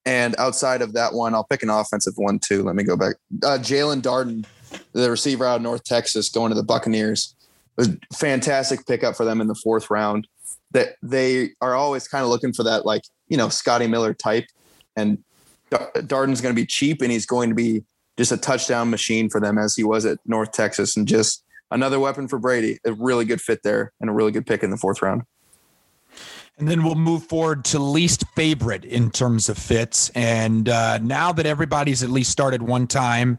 [0.07, 2.62] And outside of that one, I'll pick an offensive one too.
[2.62, 3.16] Let me go back.
[3.44, 4.46] Uh, Jaelon Darden,
[4.92, 7.34] the receiver out of North Texas, going to the Buccaneers.
[7.78, 10.26] A fantastic pickup for them in the fourth round.
[10.72, 14.46] That they are always kind of looking for that, like you know, Scotty Miller type.
[14.96, 15.18] And
[15.70, 17.84] Darden's going to be cheap, and he's going to be
[18.16, 22.01] just a touchdown machine for them as he was at North Texas, and just another
[22.01, 22.78] weapon for Brady.
[22.84, 25.22] A really good fit there, and a really good pick in the fourth round.
[26.61, 30.11] And then we'll move forward to least favorite in terms of fits.
[30.11, 33.39] And uh, now that everybody's at least started one time,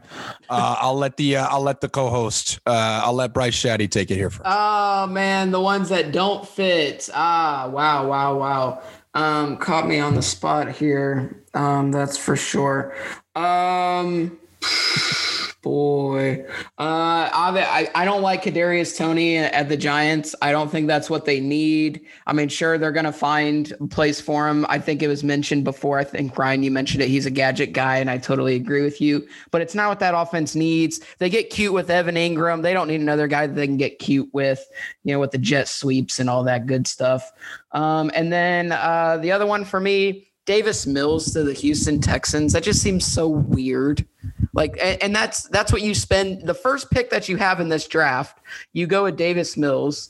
[0.50, 4.10] uh, I'll let the uh, I'll let the co-host uh, I'll let Bryce Shadday take
[4.10, 4.42] it here first.
[4.46, 7.10] Oh man, the ones that don't fit.
[7.14, 8.82] Ah, wow, wow, wow.
[9.14, 11.44] Um, caught me on the spot here.
[11.54, 12.96] Um, that's for sure.
[13.36, 14.40] Um,
[15.62, 16.45] boy,
[16.80, 20.36] uh, I, I don't like Kadarius Toney at the Giants.
[20.41, 22.01] I don't think that's what they need.
[22.26, 24.66] I mean, sure, they're gonna find a place for him.
[24.70, 25.99] I think it was mentioned before.
[25.99, 27.09] I think Ryan, you mentioned it.
[27.09, 29.28] He's a gadget guy, and I totally agree with you.
[29.51, 30.99] But it's not what that offense needs.
[31.20, 32.62] They get cute with Evan Engram.
[32.62, 34.66] They don't need another guy that they can get cute with,
[35.03, 37.32] you know, with the jet sweeps and all that good stuff.
[37.72, 42.53] Um, and then uh, the other one for me, Davis Mills to the Houston Texans.
[42.53, 44.05] That just seems so weird.
[44.54, 47.70] Like, and, and that's that's what you spend the first pick that you have in
[47.70, 48.39] this draft.
[48.74, 50.10] You go with Davis Mills.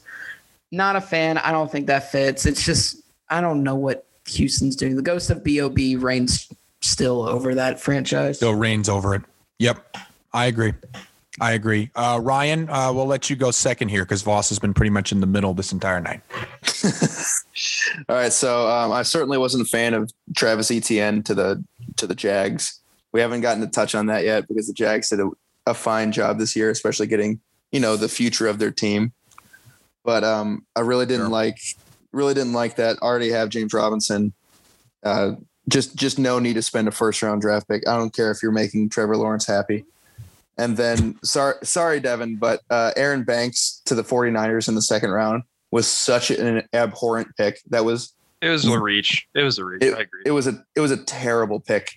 [0.71, 1.37] Not a fan.
[1.37, 2.45] I don't think that fits.
[2.45, 4.95] It's just I don't know what Houston's doing.
[4.95, 6.49] The ghost of Bob reigns
[6.81, 8.37] still over that franchise.
[8.37, 9.21] Still reigns over it.
[9.59, 9.97] Yep,
[10.33, 10.73] I agree.
[11.39, 11.89] I agree.
[11.95, 15.11] Uh, Ryan, uh, we'll let you go second here because Voss has been pretty much
[15.11, 16.21] in the middle this entire night.
[18.09, 21.63] All right, so um, I certainly wasn't a fan of Travis Etienne to the
[21.97, 22.80] to the Jags.
[23.11, 25.29] We haven't gotten to touch on that yet because the Jags did a,
[25.65, 27.39] a fine job this year, especially getting
[27.71, 29.13] you know the future of their team.
[30.03, 31.29] But um, I really didn't Sure.
[31.29, 31.59] like
[32.11, 32.97] really didn't like that.
[32.99, 34.33] Already have James Robinson.
[35.03, 35.33] Uh,
[35.69, 37.87] just just no need to spend a first round draft pick.
[37.87, 39.85] I don't care if you're making Trevor Lawrence happy.
[40.57, 45.11] And then sorry sorry Devin, but uh, Aaron Banks to the 49ers in the second
[45.11, 47.59] round was such an abhorrent pick.
[47.69, 49.27] That was It was a reach.
[49.33, 49.83] It was a reach.
[49.83, 50.21] It- I agree.
[50.25, 51.93] it was a it was a terrible pick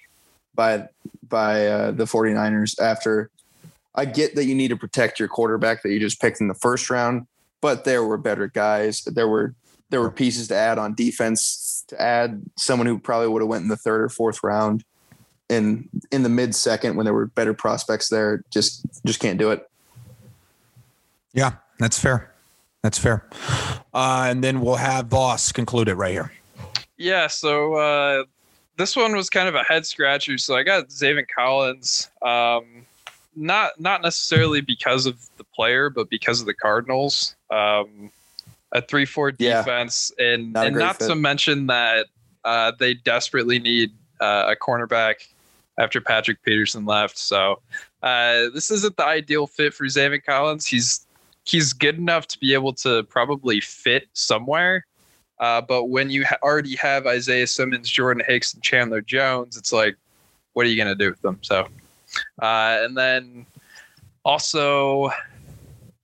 [0.55, 0.89] by
[1.35, 3.29] by uh, the 49ers after
[3.97, 6.55] I get that you need to protect your quarterback that you just picked in the
[6.55, 7.27] first round,
[7.61, 9.03] but there were better guys.
[9.03, 9.57] There were
[9.91, 13.63] there were pieces to add on defense to add someone who probably would have went
[13.63, 14.85] in the third or fourth round
[15.49, 18.45] in in the mid second when there were better prospects there.
[18.49, 19.69] Just just can't do it.
[21.33, 22.33] Yeah, that's fair.
[22.83, 23.27] That's fair.
[23.93, 26.33] Uh, and then we'll have Voss conclude it right here.
[26.97, 28.25] Yeah, so uh,
[28.77, 30.39] this one was kind of a head scratcher.
[30.39, 32.11] So I got Zaven Collins.
[32.23, 32.87] Um,
[33.37, 37.37] not not necessarily because of the player, but because of the Cardinals.
[37.51, 38.11] Um,
[38.73, 39.63] a three four Yeah.
[39.63, 42.07] defense, and Not and not to mention that
[42.45, 45.15] uh, they desperately need uh, a cornerback
[45.79, 47.19] after Patrick Peterson left.
[47.19, 47.61] So
[48.03, 50.67] uh, this isn't the ideal fit for Zaven Collins.
[50.67, 51.07] He's
[51.45, 54.87] he's good enough to be able to probably fit somewhere.
[55.41, 59.73] Uh, but when you ha- already have Isaiah Simmons, Jordan Hicks, and Chandler Jones, it's
[59.73, 59.97] like,
[60.53, 61.39] what are you going to do with them?
[61.43, 61.67] So,
[62.41, 63.45] uh, and then
[64.25, 65.11] also,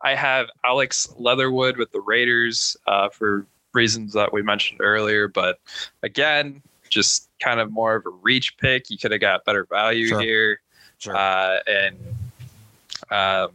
[0.03, 5.29] I have Alex Leatherwood with the Raiders uh, for reasons that we mentioned earlier.
[5.29, 5.61] But
[6.03, 8.91] again, just kind of more of a reach pick.
[8.91, 10.21] You could have got better value Sure.
[10.21, 10.61] here.
[10.99, 11.17] Sure.
[11.17, 11.97] Uh, and
[13.11, 13.51] um,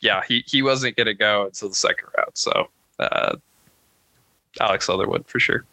[0.00, 2.30] yeah, he, he wasn't going to go until the second round.
[2.34, 2.68] So
[2.98, 3.36] uh,
[4.60, 5.64] Alex Leatherwood for sure.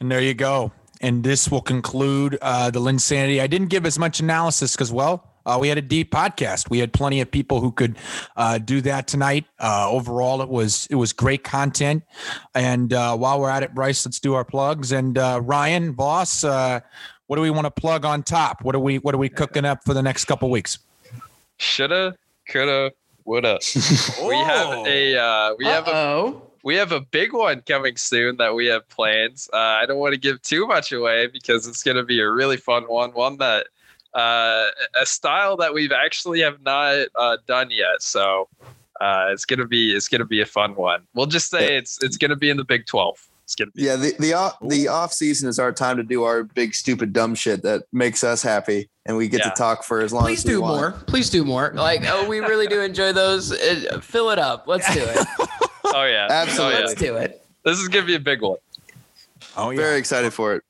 [0.00, 0.72] And there you go.
[1.00, 3.40] And this will conclude uh, the LynnSanity.
[3.40, 6.70] I didn't give as much analysis because, well, uh, we had a deep podcast.
[6.70, 7.98] We had plenty of people who could
[8.36, 9.44] uh, do that tonight.
[9.58, 12.02] Uh, overall, it was it was great content.
[12.54, 14.92] And uh, while we're at it, Bryce, let's do our plugs.
[14.92, 16.80] And uh, Ryan Voss, uh,
[17.26, 18.64] what do we want to plug on top?
[18.64, 20.78] What are we What are we cooking up for the next couple weeks?
[21.58, 22.16] Shoulda,
[22.48, 22.92] coulda,
[23.24, 23.58] woulda.
[24.26, 26.34] We have a uh, we have a.
[26.64, 29.48] we have a big one coming soon that we have plans.
[29.52, 32.28] Uh, I don't want to give too much away because it's going to be a
[32.30, 33.10] really fun one.
[33.12, 33.66] One that
[34.14, 34.66] uh,
[35.00, 38.00] a style that we've actually have not uh, done yet.
[38.00, 38.48] So
[39.00, 41.02] uh, it's gonna be it's gonna be a fun one.
[41.14, 43.18] We'll just say it's it's gonna be in the Big Twelve.
[43.42, 46.22] It's gonna be Yeah, the the off, the off season is our time to do
[46.22, 49.50] our big stupid dumb shit that makes us happy, and we get Yeah.
[49.50, 50.76] to talk for as long Please as we do want.
[50.80, 50.90] more.
[51.08, 51.72] Please do more.
[51.74, 53.50] Like, oh, we really do enjoy those.
[53.52, 54.68] Uh, fill it up.
[54.68, 55.26] Let's do it.
[55.84, 56.76] oh yeah Absolutely.
[56.76, 56.86] Oh, yeah.
[56.86, 57.46] Let's do it.
[57.64, 58.58] This is gonna be a big one.
[59.56, 59.76] Oh yeah.
[59.76, 60.64] Very excited for it.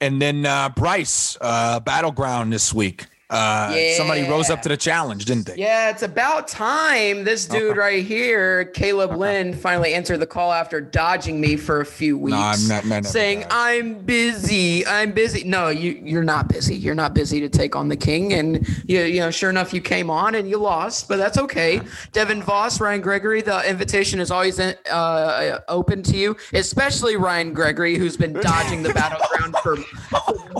[0.00, 3.06] And then uh, Bryce, uh, battleground this week.
[3.30, 5.54] Uh, Somebody rose up to the challenge, didn't they?
[5.56, 7.22] Yeah, it's about time.
[7.22, 11.86] This dude right here, Caleb Lynn, finally answered the call after dodging me for a
[11.86, 12.36] few weeks.
[12.36, 12.84] No, I'm not.
[12.86, 14.84] not saying I'm busy.
[14.84, 15.44] I'm busy.
[15.44, 16.74] No, you you're not busy.
[16.74, 18.32] You're not busy to take on the king.
[18.32, 21.80] And you you know, sure enough, you came on and you lost, but that's okay.
[22.12, 27.96] Devin Voss, Ryan Gregory, the invitation is always uh, open to you, especially Ryan Gregory,
[27.96, 29.76] who's been dodging the battleground for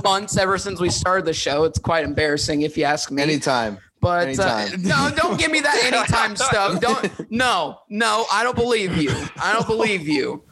[0.05, 1.65] months ever since we started the show.
[1.65, 3.23] It's quite embarrassing if you ask me.
[3.23, 3.79] Anytime.
[4.01, 6.81] But uh, no, don't give me that anytime stuff.
[6.81, 7.31] Don't.
[7.31, 9.11] No, no, I don't believe you.
[9.37, 10.43] I don't believe you.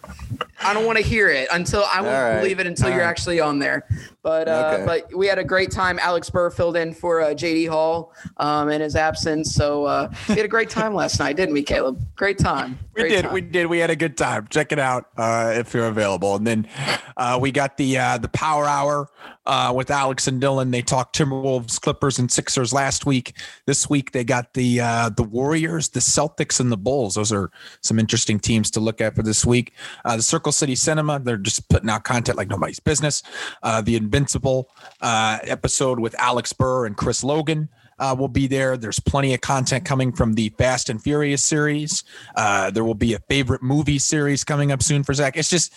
[0.60, 2.40] I don't want to hear it until I won't right.
[2.40, 3.08] believe it until All you're right.
[3.08, 3.88] actually on there.
[4.22, 4.84] But uh, Okay.
[4.84, 5.98] but we had a great time.
[6.02, 10.34] Alex Burr filled in for uh, JD Hall um, in his absence, so uh, we
[10.34, 12.00] had a great time last night, didn't we, Caleb?
[12.16, 12.78] Great time.
[12.96, 13.22] We did.
[13.24, 13.32] time.
[13.32, 13.66] We did.
[13.66, 14.48] We had a good time.
[14.50, 16.34] Check it out uh, if you're available.
[16.34, 16.68] And then
[17.16, 19.08] uh, we got the uh, the Power Hour
[19.46, 20.72] uh, with Alex and Dylan.
[20.72, 23.34] They talked Timberwolves, Clippers, and Sixers last week.
[23.66, 27.14] This week they got the uh, the Warriors, the Celtics, and the Bulls.
[27.14, 27.50] Those are
[27.82, 29.74] some interesting teams to look at for this week.
[30.04, 31.20] Uh, the Circle City Cinema.
[31.20, 33.22] They're just putting out content like nobody's business.
[33.62, 34.70] Uh, the Invincible
[35.02, 37.68] uh, episode with Alex Burr and Chris Logan
[37.98, 38.76] uh, will be there.
[38.76, 42.04] There's plenty of content coming from the Fast and Furious series.
[42.34, 45.36] Uh, there will be a favorite movie series coming up soon for Zach.
[45.36, 45.74] It's just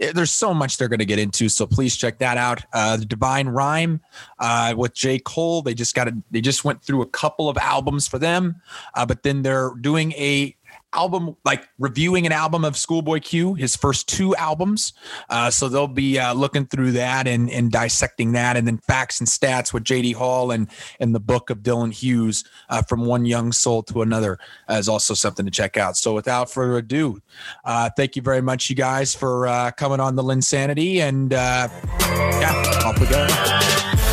[0.00, 2.64] eh, there's so much they're going to get into, so please check that out.
[2.72, 4.00] Uh, the Divine Rhyme
[4.38, 5.18] uh, with J.
[5.18, 5.62] Cole.
[5.62, 8.62] They just got a, They just went through a couple of albums for them,
[8.94, 10.55] uh, but then they're doing a
[10.92, 14.92] album like reviewing an album of Schoolboy Q, his first two albums.
[15.28, 19.20] Uh, so they'll be uh, looking through that and, and dissecting that, and then facts
[19.20, 20.68] and stats with JD Hall and
[21.00, 24.38] and the book of Dylan Hughes uh, from one young soul to another
[24.68, 25.96] uh, is also something to check out.
[25.96, 27.20] So without further ado,
[27.64, 31.68] uh, thank you very much, you guys, for uh, coming on the LynnSanity, and uh,
[32.00, 34.05] yeah, off we go.